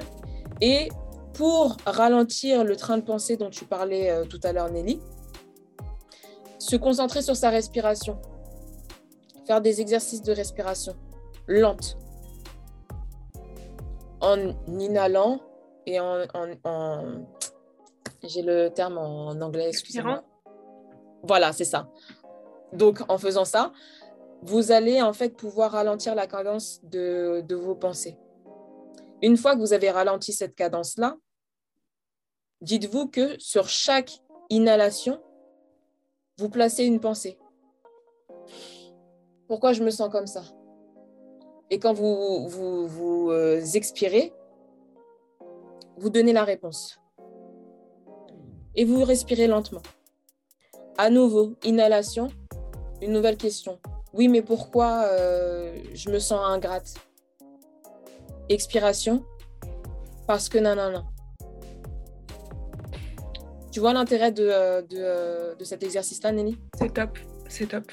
et 0.60 0.88
pour 1.32 1.76
ralentir 1.84 2.62
le 2.62 2.76
train 2.76 2.96
de 2.98 3.02
pensée 3.02 3.36
dont 3.36 3.50
tu 3.50 3.64
parlais 3.64 4.10
euh, 4.10 4.24
tout 4.24 4.40
à 4.44 4.52
l'heure, 4.52 4.70
Nelly, 4.70 5.00
se 6.58 6.76
concentrer 6.76 7.22
sur 7.22 7.34
sa 7.34 7.50
respiration 7.50 8.18
faire 9.46 9.60
des 9.60 9.80
exercices 9.80 10.22
de 10.22 10.32
respiration 10.32 10.94
lente. 11.46 11.96
En 14.20 14.38
inhalant 14.66 15.40
et 15.86 16.00
en... 16.00 16.24
J'ai 18.22 18.40
le 18.40 18.70
terme 18.70 18.96
en 18.96 19.38
anglais, 19.42 19.68
excusez-moi. 19.68 20.24
Voilà, 21.22 21.52
c'est 21.52 21.66
ça. 21.66 21.88
Donc, 22.74 23.00
en 23.08 23.18
faisant 23.18 23.44
ça, 23.44 23.72
vous 24.42 24.72
allez 24.72 25.00
en 25.00 25.12
fait 25.12 25.30
pouvoir 25.30 25.72
ralentir 25.72 26.14
la 26.14 26.26
cadence 26.26 26.80
de, 26.84 27.54
vos 27.54 27.74
pensées. 27.74 28.18
Une 29.22 29.36
fois 29.36 29.54
que 29.54 29.60
vous 29.60 29.72
avez 29.72 29.90
ralenti 29.90 30.32
cette 30.32 30.54
cadence-là, 30.54 31.16
dites-vous 32.60 33.08
que 33.08 33.38
sur 33.38 33.68
chaque 33.68 34.18
inhalation, 34.50 35.22
vous 36.36 36.50
placez 36.50 36.84
une 36.84 37.00
pensée 37.00 37.38
pourquoi 39.46 39.72
je 39.72 39.82
me 39.82 39.90
sens 39.90 40.10
comme 40.10 40.26
ça? 40.26 40.42
Et 41.70 41.78
quand 41.78 41.92
vous, 41.92 42.48
vous, 42.48 43.30
euh, 43.30 43.60
expirez, 43.74 44.32
vous 45.96 46.10
donnez 46.10 46.32
la 46.32 46.44
réponse. 46.44 47.00
Et 48.74 48.84
vous 48.84 49.04
respirez 49.04 49.46
lentement. 49.46 49.82
À 50.98 51.10
nouveau, 51.10 51.54
inhalation, 51.64 52.28
une 53.04 53.12
nouvelle 53.12 53.36
question. 53.36 53.78
Oui, 54.12 54.28
mais 54.28 54.42
pourquoi 54.42 55.04
euh, 55.06 55.76
je 55.94 56.10
me 56.10 56.18
sens 56.18 56.40
ingrate? 56.44 56.94
Expiration, 58.48 59.24
parce 60.26 60.48
que 60.48 60.58
non, 60.58 60.74
non, 60.74 60.90
non. 60.90 61.04
Tu 63.72 63.80
vois 63.80 63.92
l'intérêt 63.92 64.30
de, 64.30 64.46
euh, 64.48 64.82
de, 64.82 65.56
de 65.58 65.64
cet 65.64 65.82
exercice-là, 65.82 66.32
Nelly? 66.32 66.56
C'est 66.78 66.94
top, 66.94 67.18
c'est 67.48 67.66
top. 67.66 67.90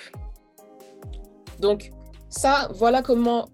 Donc, 1.60 1.92
ça, 2.30 2.70
voilà 2.74 3.02
comment 3.02 3.48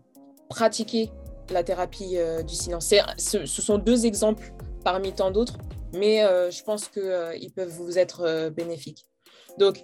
pratiquer 0.50 1.12
la 1.52 1.64
thérapie 1.64 2.18
euh, 2.18 2.44
du 2.44 2.56
silence. 2.56 2.94
Ce, 3.18 3.46
sont 3.46 3.78
deux 3.78 4.06
exemples 4.06 4.54
parmi 4.84 5.14
tant 5.14 5.32
d'autres, 5.32 5.58
mais 5.94 6.24
euh, 6.24 6.52
je 6.52 6.64
pense 6.64 6.88
qu'ils 6.88 7.04
euh, 7.04 7.50
peuvent 7.56 7.70
vous 7.70 7.98
être 7.98 8.50
bénéfiques. 8.50 9.08
Donc, 9.58 9.84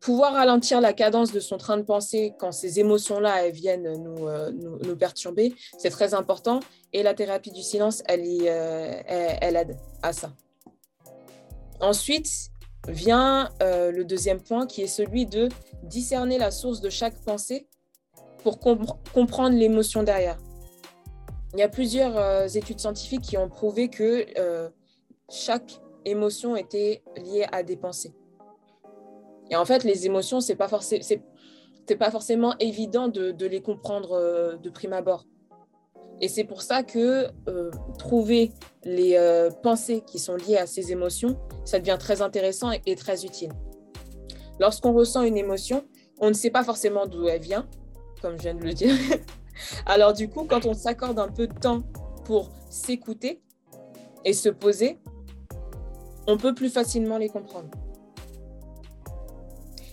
pouvoir 0.00 0.32
ralentir 0.32 0.80
la 0.80 0.92
cadence 0.92 1.32
de 1.32 1.40
son 1.40 1.58
train 1.58 1.76
de 1.76 1.82
pensée 1.82 2.34
quand 2.38 2.52
ces 2.52 2.80
émotions-là 2.80 3.50
viennent 3.50 4.02
nous, 4.02 4.28
nous, 4.52 4.96
perturber, 4.96 5.54
c'est 5.78 5.90
très 5.90 6.14
important. 6.14 6.60
Et 6.92 7.02
la 7.02 7.14
thérapie 7.14 7.50
du 7.50 7.62
silence, 7.62 8.02
elle, 8.06 8.26
elle 8.26 9.56
aide 9.56 9.76
à 10.02 10.12
ça. 10.12 10.32
Ensuite, 11.80 12.50
vient 12.88 13.50
euh, 13.62 13.90
le 13.90 14.04
deuxième 14.04 14.40
point 14.40 14.66
qui 14.66 14.82
est 14.82 14.86
celui 14.86 15.26
de 15.26 15.48
discerner 15.82 16.38
la 16.38 16.50
source 16.50 16.80
de 16.80 16.90
chaque 16.90 17.18
pensée 17.24 17.68
pour 18.42 18.58
comprendre 18.58 19.56
l'émotion 19.56 20.02
derrière. 20.02 20.38
Il 21.52 21.58
y 21.58 21.62
a 21.62 21.68
plusieurs 21.68 22.16
euh, 22.16 22.46
études 22.46 22.80
scientifiques 22.80 23.22
qui 23.22 23.36
ont 23.36 23.48
prouvé 23.48 23.88
que 23.88 24.26
euh, 24.38 24.68
chaque 25.28 25.80
émotion 26.04 26.56
était 26.56 27.02
liée 27.16 27.46
à 27.52 27.62
des 27.62 27.76
pensées. 27.76 28.14
Et 29.50 29.56
en 29.56 29.64
fait, 29.64 29.84
les 29.84 30.06
émotions, 30.06 30.40
ce 30.40 30.52
n'est 30.52 30.56
pas, 30.56 30.68
pas, 30.68 32.10
forcément 32.10 32.54
évident 32.58 33.08
de, 33.08 33.46
les 33.46 33.60
comprendre 33.60 34.58
de 34.62 34.70
prime 34.70 34.92
abord. 34.92 35.26
Et 36.20 36.28
c'est 36.28 36.44
pour 36.44 36.60
ça 36.60 36.82
que 36.82 37.28
euh, 37.48 37.70
trouver 37.98 38.52
les 38.84 39.16
euh, 39.16 39.50
pensées 39.50 40.02
qui 40.06 40.18
sont 40.18 40.36
liées 40.36 40.58
à 40.58 40.66
ces 40.66 40.92
émotions, 40.92 41.38
ça 41.64 41.78
devient 41.78 41.96
très 41.98 42.20
intéressant 42.20 42.70
et, 42.84 42.94
très 42.94 43.24
utile. 43.24 43.50
Lorsqu'on 44.58 44.92
ressent 44.92 45.22
une 45.22 45.38
émotion, 45.38 45.84
on 46.18 46.28
ne 46.28 46.34
sait 46.34 46.50
pas 46.50 46.62
forcément 46.62 47.06
d'où 47.06 47.26
elle 47.26 47.40
vient, 47.40 47.66
comme 48.20 48.36
je 48.36 48.42
viens 48.42 48.54
de 48.54 48.62
le 48.62 48.74
dire. 48.74 48.94
Alors 49.86 50.12
du 50.12 50.28
coup, 50.28 50.44
quand 50.44 50.66
on 50.66 50.74
s'accorde 50.74 51.18
un 51.18 51.28
peu 51.28 51.46
de 51.46 51.58
temps 51.58 51.82
pour 52.26 52.50
s'écouter 52.68 53.42
et 54.26 54.34
se 54.34 54.50
poser, 54.50 54.98
on 56.26 56.36
peut 56.36 56.54
plus 56.54 56.68
facilement 56.68 57.16
les 57.16 57.30
comprendre. 57.30 57.70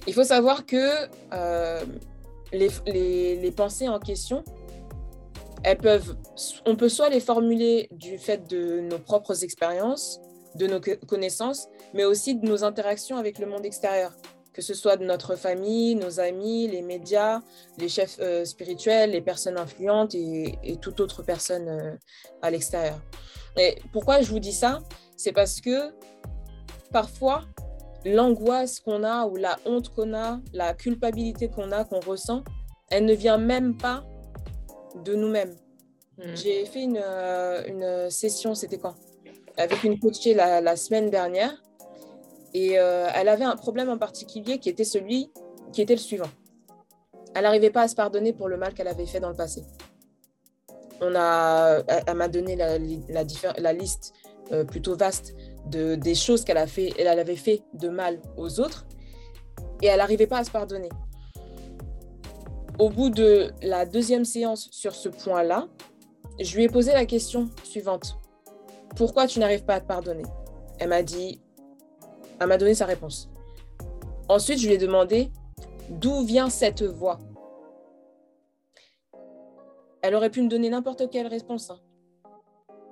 Il 0.08 0.14
faut 0.14 0.24
savoir 0.24 0.66
que 0.66 1.08
euh, 1.34 1.84
les, 2.54 3.52
pensées 3.52 3.90
en 3.90 4.00
question, 4.00 4.44
elles 5.64 5.78
peuvent, 5.78 6.16
on 6.66 6.78
peut 6.78 6.88
soit 6.88 7.10
les 7.10 7.20
formuler 7.20 7.90
du 7.92 8.18
fait 8.18 8.48
de 8.50 8.80
nos 8.80 9.00
propres 9.00 9.44
expériences, 9.44 10.22
de 10.56 10.66
nos 10.66 10.80
connaissances, 10.80 11.68
mais 11.94 12.06
aussi 12.06 12.36
de 12.36 12.48
nos 12.48 12.64
interactions 12.64 13.18
avec 13.18 13.38
le 13.38 13.48
monde 13.48 13.66
extérieur, 13.66 14.14
que 14.54 14.62
ce 14.62 14.74
soit 14.74 14.96
de 14.96 15.04
notre 15.04 15.36
famille, 15.36 15.96
nos 15.96 16.22
amis, 16.22 16.70
les 16.70 16.82
médias, 16.82 17.42
les 17.78 17.90
chefs 17.90 18.18
euh, 18.22 18.46
spirituels, 18.46 19.12
les 19.12 19.22
personnes 19.22 19.58
influentes 19.58 20.16
et, 20.16 20.78
toute 20.82 21.02
autre 21.02 21.22
personne 21.22 21.68
euh, 21.68 21.92
à 22.42 22.50
l'extérieur. 22.50 23.00
Et 23.58 23.76
pourquoi 23.92 24.22
je 24.22 24.30
vous 24.30 24.40
dis 24.40 24.54
ça? 24.54 24.80
C'est 25.18 25.34
parce 25.34 25.60
que 25.60 25.94
parfois, 26.92 27.44
l'angoisse 28.06 28.80
qu'on 28.80 29.04
a 29.04 29.26
ou 29.26 29.36
la 29.36 29.58
honte 29.66 29.90
qu'on 29.90 30.14
a, 30.14 30.40
la 30.54 30.74
culpabilité 30.74 31.50
qu'on 31.50 31.72
a, 31.72 31.84
qu'on 31.84 32.00
ressent, 32.00 32.44
elle 32.90 33.06
ne 33.06 33.14
vient 33.14 33.38
même 33.38 33.78
pas 33.78 34.04
de 35.04 35.16
nous-mêmes. 35.16 35.56
Mm. 36.18 36.36
J'ai 36.36 36.66
fait 36.66 36.84
une, 36.84 37.00
euh, 37.02 37.64
une 37.68 38.10
session, 38.10 38.56
c'était 38.56 38.78
quand? 38.78 38.96
Avec 39.58 39.84
une 39.84 40.00
coachée 40.00 40.34
la, 40.34 40.62
la 40.62 40.76
semaine 40.76 41.10
dernière. 41.10 41.54
Et 42.54 42.80
euh, 42.80 43.08
elle 43.14 43.30
avait 43.30 43.44
un 43.44 43.56
problème 43.56 43.90
en 43.90 43.98
particulier 43.98 44.58
qui 44.58 44.70
était 44.70 44.84
celui 44.84 45.32
qui 45.74 45.82
était 45.82 45.96
le 45.96 46.00
suivant. 46.00 46.30
Elle 47.36 47.44
n'arrivait 47.44 47.70
pas 47.70 47.82
à 47.84 47.88
se 47.88 47.96
pardonner 47.96 48.34
pour 48.34 48.48
le 48.48 48.58
mal 48.58 48.74
qu'elle 48.74 48.88
avait 48.88 49.06
fait 49.06 49.20
dans 49.20 49.30
le 49.30 49.36
passé. 49.36 49.64
On 51.02 51.14
a, 51.16 51.84
elle, 52.08 52.16
m'a 52.16 52.28
donné 52.28 52.56
la, 52.56 52.80
la, 52.80 53.24
la 53.58 53.74
liste 53.74 54.14
euh, 54.52 54.64
plutôt 54.64 54.96
vaste 54.96 55.36
de, 55.70 55.96
des 55.96 56.16
choses 56.16 56.44
qu'elle 56.44 56.58
a 56.58 56.68
fait, 56.68 56.94
elle 56.98 57.08
avait 57.08 57.36
fait 57.36 57.62
de 57.74 57.90
mal 57.90 58.20
aux 58.38 58.60
autres 58.60 58.86
et 59.82 59.88
elle 59.88 59.98
n'arrivait 59.98 60.28
pas 60.28 60.40
à 60.40 60.44
se 60.44 60.52
pardonner. 60.52 60.90
Au 62.80 62.90
bout 62.90 63.10
de 63.10 63.52
la 63.62 63.86
deuxième 63.86 64.26
séance 64.26 64.70
sur 64.72 64.94
ce 64.94 65.10
point-là, 65.10 65.68
je 66.40 66.56
lui 66.56 66.64
ai 66.64 66.70
posé 66.70 66.94
la 66.94 67.06
question 67.06 67.50
suivante. 67.64 68.18
Pourquoi 68.96 69.28
tu 69.28 69.40
n'arrives 69.40 69.66
pas 69.66 69.76
à 69.76 69.82
te 69.82 69.88
pardonner? 69.88 70.26
Elle 70.80 70.90
m'a 70.90 71.02
dit, 71.02 71.42
elle 72.40 72.48
m'a 72.48 72.58
donné 72.58 72.76
sa 72.76 72.86
réponse. 72.86 73.30
Ensuite, 74.30 74.60
je 74.60 74.68
lui 74.68 74.76
ai 74.76 74.78
demandé 74.78 75.32
d'où 75.90 76.24
vient 76.24 76.50
cette 76.50 76.84
voix? 76.84 77.20
Elle 80.02 80.14
aurait 80.16 80.30
pu 80.30 80.42
me 80.42 80.48
donner 80.48 80.70
n'importe 80.70 81.10
quelle 81.10 81.28
réponse. 81.28 81.72
Hein. 81.72 81.80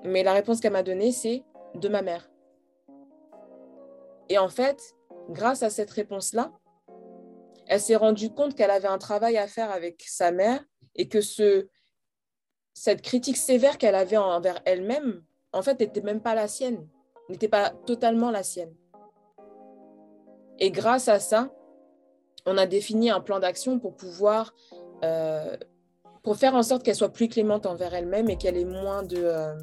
Mais 0.04 0.24
la 0.24 0.34
réponse 0.34 0.60
qu'elle 0.60 0.74
m'a 0.74 0.84
donnée, 0.84 1.12
c'est 1.12 1.44
de 1.76 1.88
ma 1.88 2.02
mère. 2.02 2.30
Et 4.30 4.38
en 4.38 4.50
fait, 4.50 4.96
grâce 5.30 5.64
à 5.64 5.70
cette 5.70 5.92
réponse-là, 5.92 6.52
elle 7.68 7.80
s'est 7.80 7.96
rendue 7.96 8.32
compte 8.32 8.56
qu'elle 8.56 8.72
avait 8.72 8.88
un 8.88 8.98
travail 8.98 9.38
à 9.38 9.48
faire 9.48 9.72
avec 9.72 10.04
sa 10.08 10.32
mère 10.32 10.64
et 10.96 11.08
que 11.08 11.22
ce, 11.22 11.68
cette 12.74 13.02
critique 13.02 13.38
sévère 13.38 13.78
qu'elle 13.78 13.96
avait 13.96 14.18
envers 14.18 14.62
elle-même, 14.66 15.24
en 15.52 15.62
fait, 15.62 15.80
n'était 15.80 16.02
même 16.02 16.22
pas 16.22 16.36
la 16.36 16.48
sienne, 16.48 16.88
n'était 17.30 17.48
pas 17.48 17.70
totalement 17.70 18.32
la 18.32 18.44
sienne. 18.44 18.76
Et 20.60 20.72
grâce 20.72 21.08
à 21.08 21.20
ça, 21.20 21.52
on 22.46 22.58
a 22.58 22.66
défini 22.66 23.10
un 23.10 23.20
plan 23.20 23.40
d'action 23.40 23.80
pour 23.80 23.96
pouvoir, 23.96 24.54
euh, 25.04 25.58
pour 26.24 26.38
faire 26.38 26.56
en 26.56 26.64
sorte 26.64 26.84
qu'elle 26.84 26.96
soit 26.96 27.12
plus 27.12 27.28
clémente 27.28 27.66
envers 27.66 27.94
elle-même 27.94 28.30
et 28.30 28.38
qu'elle 28.38 28.58
ait 28.58 28.66
moins 28.66 29.04
de, 29.04 29.18
euh, 29.18 29.56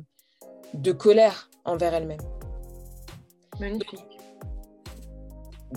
de 0.74 0.92
colère 0.92 1.50
envers 1.64 1.94
elle-même. 1.94 2.20
Magnifique. 3.60 4.21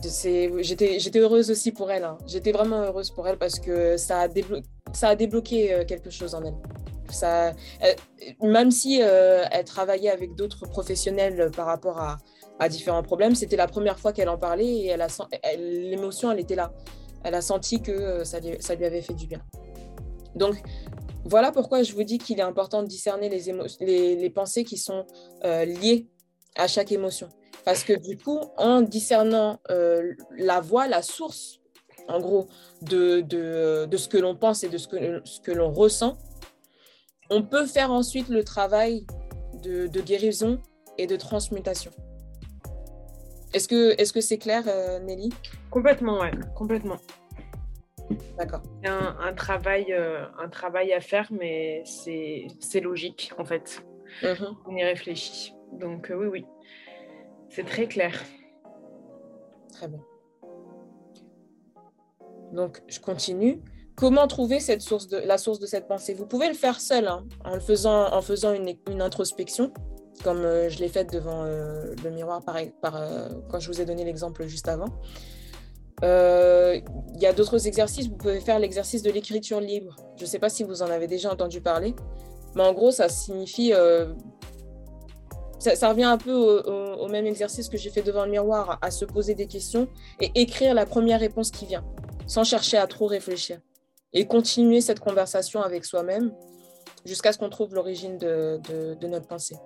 J'étais 0.04 1.20
heureuse 1.20 1.52
aussi 1.52 1.72
pour 1.72 1.92
elle. 1.92 2.04
Hein. 2.04 2.18
J'étais 2.28 2.52
vraiment 2.52 2.82
heureuse 2.82 3.12
pour 3.12 3.28
elle 3.28 3.38
parce 3.38 3.60
que 3.60 3.98
ça 3.98 4.22
a, 4.22 5.16
débloqué 5.16 5.74
euh, 5.74 5.86
quelque 5.86 6.10
chose 6.10 6.36
en 6.36 6.44
elle. 6.44 6.56
Ça, 7.12 7.54
même 8.42 8.72
si 8.72 9.00
elle 9.00 9.64
travaillait 9.64 10.10
avec 10.10 10.34
d'autres 10.34 10.66
professionnels 10.68 11.52
par 11.56 11.68
rapport 11.68 12.00
à, 12.00 12.18
différents 12.68 13.04
problèmes. 13.04 13.36
C'était 13.36 13.58
la 13.58 13.68
première 13.68 14.00
fois 14.00 14.12
qu'elle 14.12 14.28
en 14.28 14.38
parlait 14.38 14.88
et 14.88 14.98
l'émotion, 15.58 16.32
elle 16.32 16.40
était 16.40 16.56
là. 16.56 16.74
Elle 17.26 17.34
a 17.34 17.42
senti 17.42 17.82
que 17.82 17.92
euh, 17.92 18.24
ça 18.24 18.40
lui, 18.40 18.86
avait 18.86 19.02
fait 19.02 19.16
du 19.16 19.26
bien. 19.26 19.42
Donc, 20.36 20.56
voilà 21.24 21.52
pourquoi 21.52 21.82
je 21.82 21.94
vous 21.94 22.04
dis 22.04 22.20
qu'il 22.20 22.38
est 22.38 22.44
important 22.44 22.84
de 22.84 22.88
discerner 22.88 23.30
les, 23.30 24.30
pensées 24.30 24.64
qui 24.64 24.78
sont 24.78 25.06
euh, 25.44 25.66
liées 25.66 26.08
à 26.56 26.68
chaque 26.68 26.92
émotion. 26.92 27.28
Parce 27.66 27.84
que 27.84 27.94
du 27.94 28.18
coup, 28.18 28.40
en 28.58 28.82
discernant 28.82 29.60
euh, 29.72 30.14
la 30.38 30.62
voix, 30.62 30.88
la 30.88 31.02
source, 31.02 31.60
en 32.08 32.20
gros, 32.20 32.48
de, 32.84 33.22
de, 33.22 33.86
de 33.86 33.98
ce 33.98 34.08
que 34.08 34.18
l'on 34.18 34.36
pense 34.36 34.64
et 34.64 34.70
de 34.70 34.78
ce 34.78 34.88
que, 34.88 35.22
ce 35.26 35.40
que 35.42 35.52
l'on 35.52 35.72
ressent, 35.74 36.18
on 37.32 37.42
peut 37.42 37.66
faire 37.66 37.92
ensuite 37.92 38.30
le 38.30 38.44
travail 38.44 39.08
de, 39.64 39.88
de 39.88 40.02
guérison 40.02 40.62
et 41.00 41.08
de 41.08 41.16
transmutation. 41.16 41.92
Est-ce 43.54 43.68
que 43.68 44.00
est-ce 44.00 44.14
que 44.14 44.22
c'est 44.22 44.38
clair, 44.38 44.64
euh, 44.68 45.00
Nelly? 45.00 45.30
Complètement, 45.72 46.20
ouais, 46.20 46.32
complètement. 46.56 46.98
D'accord. 48.38 48.62
Un, 48.84 49.18
un, 49.20 49.34
travail, 49.34 49.92
euh, 49.92 50.26
un 50.38 50.50
travail 50.50 50.94
à 50.94 51.00
faire, 51.00 51.28
mais 51.32 51.82
c'est 51.86 52.80
logique, 52.82 53.32
en 53.40 53.46
fait. 53.46 53.84
Mhm. 54.22 54.56
On 54.68 54.76
y 54.76 54.84
réfléchit. 54.84 55.56
Donc, 55.74 56.12
euh, 56.12 56.16
oui, 56.16 56.28
oui. 56.28 56.46
C'est 57.50 57.66
très 57.66 57.88
clair. 57.88 58.24
Très 59.72 59.88
bien. 59.88 60.02
Donc, 62.54 62.82
je 62.88 63.00
continue. 63.00 63.62
Comment 63.96 64.28
trouver 64.28 64.60
cette 64.60 64.82
source 64.82 65.08
de, 65.08 65.18
la 65.18 65.38
source 65.38 65.60
de 65.60 65.66
cette 65.66 65.88
pensée? 65.88 66.14
Vous 66.14 66.26
pouvez 66.26 66.48
le 66.48 66.54
faire 66.54 66.82
seul, 66.82 67.08
hein, 67.08 67.26
en, 67.46 67.60
faisant, 67.60 68.14
en 68.14 68.22
faisant 68.22 68.54
une, 68.54 69.02
introspection 69.02 69.72
comme 70.24 70.46
euh, 70.46 70.70
je 70.70 70.80
l'ai 70.80 70.88
fait 70.88 71.12
devant 71.12 71.44
euh, 71.44 71.94
le 72.04 72.10
miroir 72.10 72.42
euh, 72.48 73.30
quand 73.50 73.60
je 73.60 73.68
vous 73.68 73.82
ai 73.82 73.86
donné 73.86 74.06
l'exemple 74.06 74.46
juste 74.48 74.70
avant. 74.70 74.88
Il 76.02 77.20
y 77.20 77.26
a 77.26 77.34
d'autres 77.34 77.68
exercices. 77.68 78.08
Vous 78.08 78.16
pouvez 78.16 78.40
faire 78.40 78.60
l'exercice 78.60 79.02
de 79.02 79.12
l'écriture 79.12 79.60
libre. 79.60 79.96
Je 80.18 80.24
ne 80.24 80.28
sais 80.28 80.40
pas 80.40 80.50
si 80.50 80.64
vous 80.64 80.82
en 80.82 80.88
avez 80.88 81.08
déjà 81.08 81.32
entendu 81.32 81.62
parler, 81.62 81.96
mais 82.56 82.64
en 82.64 82.74
gros, 82.74 82.92
ça 82.92 83.10
signifie. 83.10 83.74
Ça, 85.60 85.90
revient 85.90 86.04
un 86.04 86.18
peu 86.18 86.34
au, 86.34 87.08
même 87.08 87.26
exercice 87.26 87.70
que 87.70 87.78
j'ai 87.78 87.90
fait 87.90 88.02
devant 88.02 88.26
le 88.26 88.32
miroir, 88.32 88.78
à, 88.82 88.92
se 88.92 89.06
poser 89.06 89.36
des 89.36 89.48
questions 89.48 89.88
et 90.20 90.32
écrire 90.36 90.74
la 90.74 90.86
première 90.86 91.20
réponse 91.20 91.50
qui 91.50 91.66
vient, 91.66 91.84
sans 92.28 92.44
chercher 92.44 92.78
à 92.78 92.88
trop 92.88 93.08
réfléchir. 93.08 93.60
Et 94.14 94.28
continuer 94.28 94.82
cette 94.82 95.00
conversation 95.00 95.62
avec 95.62 95.86
soi-même 95.86 96.32
jusqu'à 97.06 97.32
ce 97.32 97.38
qu'on 97.38 97.50
trouve 97.50 97.74
l'origine 97.74 98.18
de, 98.18 99.08
notre 99.08 99.28
pensée. 99.28 99.58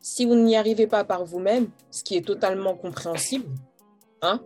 Si 0.00 0.24
vous 0.24 0.34
n'y 0.34 0.56
arrivez 0.56 0.86
pas 0.86 1.04
par 1.04 1.24
vous-même, 1.24 1.68
ce 1.90 2.02
qui 2.02 2.16
est 2.16 2.26
totalement 2.26 2.74
compréhensible, 2.74 3.46
hein, 4.20 4.40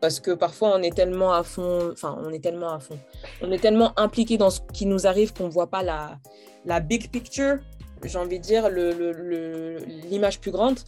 parce 0.00 0.20
que 0.20 0.32
parfois 0.32 0.74
on 0.76 0.82
est 0.82 0.94
tellement 0.94 1.32
à 1.32 1.42
fond, 1.44 1.90
enfin 1.92 2.18
on 2.22 2.32
est 2.32 2.42
tellement 2.42 2.72
à 2.72 2.80
fond, 2.80 2.98
on 3.40 3.50
est 3.52 3.60
tellement 3.60 3.98
impliqué 3.98 4.36
dans 4.36 4.50
ce 4.50 4.60
qui 4.72 4.84
nous 4.84 5.06
arrive 5.06 5.32
qu'on 5.32 5.46
ne 5.46 5.52
voit 5.52 5.68
pas 5.68 5.82
la 5.82 6.80
big 6.80 7.10
picture, 7.10 7.58
j'ai 8.08 8.18
envie 8.18 8.38
de 8.38 8.44
dire 8.44 8.68
l'image 8.68 10.40
plus 10.40 10.50
grande. 10.50 10.78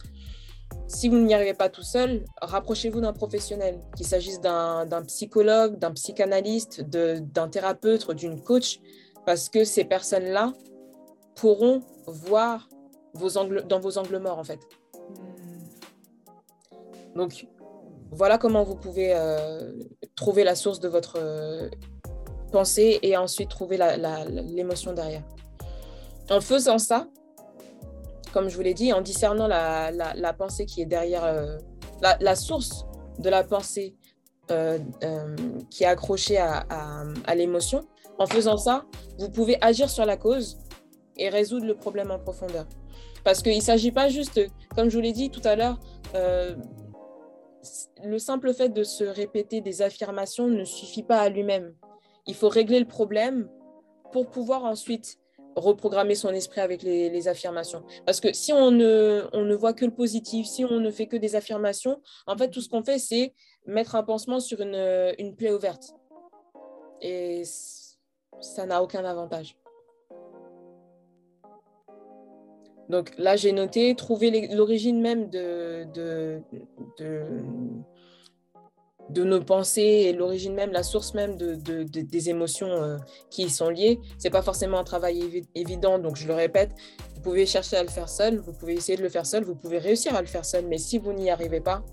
Si 0.87 1.09
vous 1.09 1.17
n'y 1.17 1.33
arrivez 1.33 1.53
pas 1.53 1.69
tout 1.69 1.83
seul, 1.83 2.25
rapprochez-vous 2.41 3.01
d'un 3.01 3.13
professionnel, 3.13 3.81
qu'il 3.95 4.05
s'agisse 4.05 4.39
d'un 4.39 5.03
psychologue, 5.07 5.79
d'un 5.79 5.91
psychanalyste, 5.91 6.81
d'un 6.81 7.47
thérapeute, 7.47 8.09
d'une 8.11 8.41
coach, 8.41 8.79
parce 9.25 9.49
que 9.49 9.63
ces 9.63 9.85
personnes-là 9.85 10.53
pourront 11.35 11.81
voir 12.05 12.69
vos 13.13 13.37
angles, 13.37 13.65
dans 13.67 13.79
vos 13.79 13.97
angles 13.97 14.19
morts, 14.19 14.37
en 14.37 14.43
fait. 14.43 14.59
Donc, 17.15 17.47
voilà 18.11 18.37
comment 18.37 18.63
vous 18.63 18.75
pouvez 18.75 19.13
euh, 19.13 19.73
trouver 20.15 20.43
la 20.43 20.55
source 20.55 20.79
de 20.79 20.87
votre 20.87 21.17
euh, 21.17 21.69
pensée 22.51 22.99
et 23.01 23.17
ensuite 23.17 23.49
trouver 23.49 23.77
l'émotion 23.77 24.93
derrière. 24.93 25.23
En 26.29 26.41
faisant 26.41 26.77
ça, 26.77 27.07
comme 28.33 28.49
je 28.49 28.55
vous 28.55 28.63
l'ai 28.63 28.73
dit, 28.73 28.91
en 28.93 29.01
discernant 29.01 29.47
la, 29.47 30.33
pensée 30.37 30.65
qui 30.65 30.81
est 30.81 30.85
derrière, 30.85 31.23
euh, 31.23 31.57
la, 32.01 32.35
source 32.35 32.85
de 33.19 33.29
la 33.29 33.43
pensée 33.43 33.95
qui 34.47 35.83
est 35.83 35.87
accrochée 35.87 36.37
à, 36.37 36.65
à 37.25 37.35
l'émotion, 37.35 37.87
en 38.19 38.27
faisant 38.27 38.57
ça, 38.57 38.85
vous 39.19 39.29
pouvez 39.29 39.57
agir 39.61 39.89
sur 39.89 40.05
la 40.05 40.17
cause 40.17 40.57
et 41.17 41.29
résoudre 41.29 41.65
le 41.65 41.75
problème 41.75 42.11
en 42.11 42.19
profondeur. 42.19 42.65
Parce 43.23 43.41
qu'il 43.41 43.55
ne 43.55 43.61
s'agit 43.61 43.91
pas 43.91 44.09
juste, 44.09 44.39
comme 44.75 44.89
je 44.89 44.95
vous 44.95 45.01
l'ai 45.01 45.13
dit 45.13 45.31
tout 45.31 45.41
à 45.43 45.55
l'heure, 45.55 45.79
euh, 46.13 46.55
le 48.03 48.19
simple 48.19 48.53
fait 48.53 48.69
de 48.69 48.83
se 48.83 49.03
répéter 49.03 49.61
des 49.61 49.81
affirmations 49.81 50.47
ne 50.47 50.63
suffit 50.63 51.03
pas 51.03 51.19
à 51.19 51.29
lui-même. 51.29 51.73
Il 52.27 52.35
faut 52.35 52.49
régler 52.49 52.79
le 52.79 52.87
problème 52.87 53.49
pour 54.11 54.29
pouvoir 54.29 54.63
ensuite 54.63 55.17
reprogrammer 55.55 56.15
son 56.15 56.29
esprit 56.29 56.61
avec 56.61 56.83
les, 56.83 57.27
affirmations. 57.27 57.83
Parce 58.05 58.19
que 58.19 58.33
si 58.33 58.53
on 58.53 58.71
ne, 58.71 59.23
on 59.33 59.55
voit 59.55 59.73
que 59.73 59.85
le 59.85 59.91
positif, 59.91 60.45
si 60.45 60.65
on 60.65 60.79
ne 60.79 60.91
fait 60.91 61.07
que 61.07 61.17
des 61.17 61.35
affirmations, 61.35 62.01
en 62.27 62.37
fait, 62.37 62.49
tout 62.49 62.61
ce 62.61 62.69
qu'on 62.69 62.83
fait, 62.83 62.99
c'est 62.99 63.33
mettre 63.65 63.95
un 63.95 64.03
pansement 64.03 64.39
sur 64.39 64.59
une, 64.61 65.35
plaie 65.35 65.51
ouverte. 65.51 65.93
Et 67.01 67.43
ça 68.41 68.65
n'a 68.65 68.83
aucun 68.83 69.03
avantage. 69.05 69.57
Donc 72.89 73.13
là, 73.17 73.35
j'ai 73.35 73.51
noté 73.51 73.95
trouver 73.95 74.47
l'origine 74.49 75.01
même 75.01 75.29
de 75.29 75.87
nos 79.09 79.41
pensées 79.41 79.81
et 79.81 80.13
l'origine 80.13 80.53
même, 80.53 80.71
la 80.71 80.83
source 80.83 81.13
même 81.13 81.37
de, 81.37 81.83
des 81.83 82.29
émotions 82.29 82.67
euh, 82.67 82.97
qui 83.29 83.43
y 83.43 83.49
sont 83.49 83.69
liées. 83.69 83.99
Ce 84.17 84.25
n'est 84.25 84.31
pas 84.31 84.41
forcément 84.41 84.79
un 84.79 84.83
travail 84.83 85.43
évident, 85.53 85.99
donc 85.99 86.15
je 86.15 86.27
le 86.27 86.33
répète, 86.33 86.71
vous 87.15 87.21
pouvez 87.21 87.45
chercher 87.45 87.77
à 87.77 87.83
le 87.83 87.89
faire 87.89 88.09
seul, 88.09 88.37
vous 88.39 88.53
pouvez 88.53 88.73
essayer 88.73 88.97
de 88.97 89.03
le 89.03 89.09
faire 89.09 89.25
seul, 89.25 89.43
vous 89.43 89.55
pouvez 89.55 89.77
réussir 89.77 90.15
à 90.15 90.21
le 90.21 90.27
faire 90.27 90.45
seul, 90.45 90.65
mais 90.67 90.77
si 90.77 90.97
vous 90.97 91.13
n'y 91.13 91.29
arrivez 91.29 91.61
pas, 91.61 91.83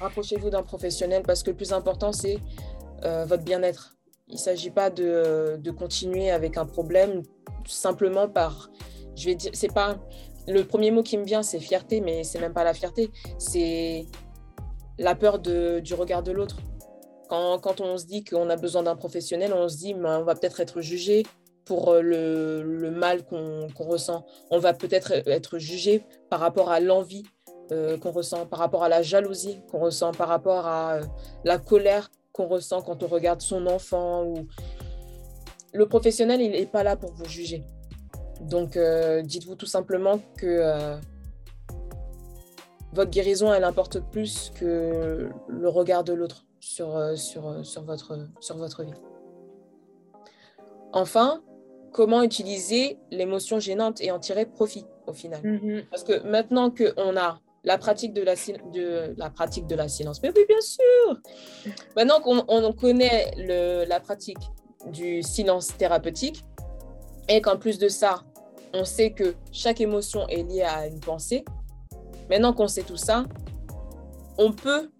rapprochez-vous 0.00 0.50
d'un 0.50 0.62
professionnel 0.62 1.22
parce 1.26 1.42
que 1.42 1.50
le 1.50 1.56
plus 1.56 1.72
important, 1.72 2.12
c'est 2.12 2.38
euh, 3.04 3.24
votre 3.24 3.44
bien-être. 3.44 3.96
Il 4.28 4.34
ne 4.34 4.40
s'agit 4.40 4.70
pas 4.70 4.88
de, 4.88 5.58
de, 5.58 5.70
continuer 5.70 6.30
avec 6.30 6.56
un 6.56 6.64
problème 6.64 7.22
simplement 7.66 8.26
par, 8.26 8.70
je 9.16 9.26
vais 9.26 9.34
dire, 9.34 9.50
c'est 9.54 9.72
pas, 9.72 9.98
le 10.48 10.64
premier 10.64 10.90
mot 10.90 11.02
qui 11.02 11.18
me 11.18 11.24
vient, 11.24 11.42
c'est 11.42 11.60
fierté, 11.60 12.00
mais 12.00 12.24
c'est 12.24 12.40
même 12.40 12.54
pas 12.54 12.64
la 12.64 12.74
fierté, 12.74 13.10
c'est 13.38 14.06
la 14.98 15.14
peur 15.14 15.38
du 15.38 15.94
regard 15.94 16.22
de 16.22 16.32
l'autre. 16.32 16.56
Quand, 17.28 17.80
on 17.80 17.98
se 17.98 18.06
dit 18.06 18.22
qu'on 18.22 18.48
a 18.48 18.56
besoin 18.56 18.84
d'un 18.84 18.94
professionnel, 18.94 19.52
on 19.54 19.68
se 19.68 19.76
dit 19.76 19.94
ben, 19.94 20.20
on 20.20 20.24
va 20.24 20.34
peut-être 20.34 20.60
être 20.60 20.80
jugé 20.80 21.24
pour 21.64 21.90
euh, 21.90 22.00
le, 22.02 22.90
mal 22.90 23.24
qu'on 23.24 23.68
ressent. 23.78 24.24
On 24.50 24.58
va 24.58 24.72
peut-être 24.72 25.12
être 25.26 25.58
jugé 25.58 26.04
par 26.30 26.40
rapport 26.40 26.70
à 26.70 26.80
l'envie 26.80 27.24
euh, 27.72 27.96
qu'on 27.98 28.12
ressent, 28.12 28.46
par 28.46 28.58
rapport 28.58 28.84
à 28.84 28.88
la 28.88 29.02
jalousie 29.02 29.60
qu'on 29.70 29.80
ressent, 29.80 30.12
par 30.12 30.28
rapport 30.28 30.66
à 30.66 30.96
euh, 30.96 31.02
la 31.44 31.58
colère 31.58 32.10
qu'on 32.32 32.46
ressent 32.46 32.82
quand 32.82 33.02
on 33.02 33.06
regarde 33.06 33.40
son 33.40 33.66
enfant. 33.66 34.34
Le 35.72 35.86
professionnel, 35.86 36.40
il 36.40 36.52
n'est 36.52 36.66
pas 36.66 36.82
là 36.84 36.96
pour 36.96 37.12
vous 37.14 37.24
juger. 37.24 37.64
Donc, 38.40 38.78
dites-vous 39.24 39.54
tout 39.54 39.66
simplement 39.66 40.20
que 40.36 40.98
votre 42.94 43.10
guérison, 43.10 43.52
elle 43.52 43.64
importe 43.64 44.00
plus 44.10 44.52
que 44.58 45.28
le 45.48 45.68
regard 45.68 46.04
de 46.04 46.12
l'autre 46.12 46.46
sur, 46.60 46.96
euh, 46.96 47.16
sur, 47.16 47.48
euh, 47.48 47.62
sur, 47.62 47.82
votre, 47.82 48.18
sur 48.40 48.56
votre 48.56 48.84
vie. 48.84 48.94
Enfin, 50.92 51.42
comment 51.92 52.22
utiliser 52.22 52.98
l'émotion 53.10 53.58
gênante 53.58 54.00
et 54.00 54.10
en 54.10 54.18
tirer 54.18 54.46
profit 54.46 54.86
au 55.06 55.12
final 55.12 55.42
mm-hmm. 55.42 55.86
Parce 55.90 56.04
que 56.04 56.26
maintenant 56.26 56.70
qu'on 56.70 57.16
a 57.16 57.40
la 57.64 57.78
pratique 57.78 58.12
de 58.12 58.22
la, 58.22 58.34
de, 58.34 59.14
la 59.16 59.30
pratique 59.30 59.66
de 59.66 59.74
la 59.74 59.88
silence, 59.88 60.22
mais 60.22 60.30
oui, 60.34 60.44
bien 60.48 60.60
sûr 60.60 61.20
Maintenant 61.96 62.20
qu'on 62.20 62.44
on 62.46 62.72
connaît 62.72 63.32
le, 63.36 63.84
la 63.88 64.00
pratique 64.00 64.38
du 64.86 65.22
silence 65.22 65.76
thérapeutique 65.76 66.44
et 67.28 67.40
qu'en 67.40 67.56
plus 67.56 67.78
de 67.78 67.88
ça, 67.88 68.22
on 68.74 68.84
sait 68.84 69.12
que 69.12 69.34
chaque 69.50 69.80
émotion 69.80 70.28
est 70.28 70.42
liée 70.42 70.62
à 70.62 70.86
une 70.86 71.00
pensée, 71.00 71.44
Maintenant 72.30 72.52
qu'on 72.52 72.68
sait 72.68 72.82
tout 72.82 72.96
ça, 72.96 73.24
on 74.38 74.52
peut 74.52 74.90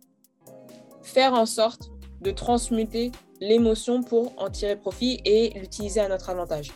faire 1.03 1.35
en 1.35 1.47
sorte 1.47 1.91
de 2.21 2.31
transmuter 2.31 3.13
l'émotion 3.41 4.03
pour 4.03 4.33
en 4.39 4.51
tirer 4.51 4.77
profit 4.77 5.21
et 5.25 5.51
l'utiliser 5.59 6.01
à 6.01 6.09
notre 6.09 6.31
avantage. 6.31 6.73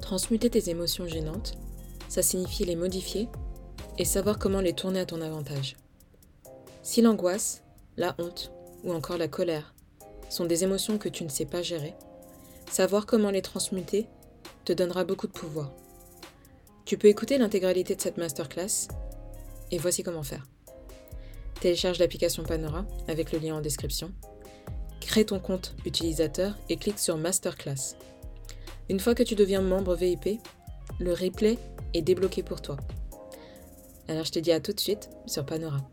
Transmuter 0.00 0.50
tes 0.50 0.70
émotions 0.70 1.06
gênantes, 1.06 1.58
ça 2.08 2.22
signifie 2.22 2.64
les 2.64 2.76
modifier 2.76 3.28
et 3.98 4.04
savoir 4.04 4.38
comment 4.38 4.60
les 4.60 4.72
tourner 4.72 5.00
à 5.00 5.06
ton 5.06 5.20
avantage. 5.20 5.76
Si 6.82 7.02
l'angoisse, 7.02 7.62
la 7.96 8.14
honte 8.18 8.50
ou 8.82 8.92
encore 8.92 9.18
la 9.18 9.28
colère 9.28 9.74
sont 10.30 10.46
des 10.46 10.64
émotions 10.64 10.96
que 10.96 11.08
tu 11.08 11.24
ne 11.24 11.28
sais 11.28 11.44
pas 11.44 11.62
gérer, 11.62 11.94
savoir 12.70 13.04
comment 13.04 13.30
les 13.30 13.42
transmuter 13.42 14.06
te 14.64 14.72
donnera 14.72 15.04
beaucoup 15.04 15.26
de 15.26 15.32
pouvoir. 15.32 15.70
Tu 16.90 16.98
peux 16.98 17.06
écouter 17.06 17.38
l'intégralité 17.38 17.94
de 17.94 18.00
cette 18.00 18.16
masterclass 18.16 18.88
et 19.70 19.78
voici 19.78 20.02
comment 20.02 20.24
faire. 20.24 20.48
Télécharge 21.60 22.00
l'application 22.00 22.42
Panora 22.42 22.84
avec 23.06 23.30
le 23.30 23.38
lien 23.38 23.54
en 23.54 23.60
description. 23.60 24.12
Crée 25.00 25.24
ton 25.24 25.38
compte 25.38 25.76
utilisateur 25.86 26.58
et 26.68 26.76
clique 26.76 26.98
sur 26.98 27.16
Masterclass. 27.16 27.94
Une 28.88 28.98
fois 28.98 29.14
que 29.14 29.22
tu 29.22 29.36
deviens 29.36 29.60
membre 29.60 29.94
VIP, 29.94 30.40
le 30.98 31.12
replay 31.12 31.58
est 31.94 32.02
débloqué 32.02 32.42
pour 32.42 32.60
toi. 32.60 32.76
Alors 34.08 34.24
je 34.24 34.32
te 34.32 34.40
dis 34.40 34.50
à 34.50 34.58
tout 34.58 34.72
de 34.72 34.80
suite 34.80 35.10
sur 35.26 35.46
Panora. 35.46 35.88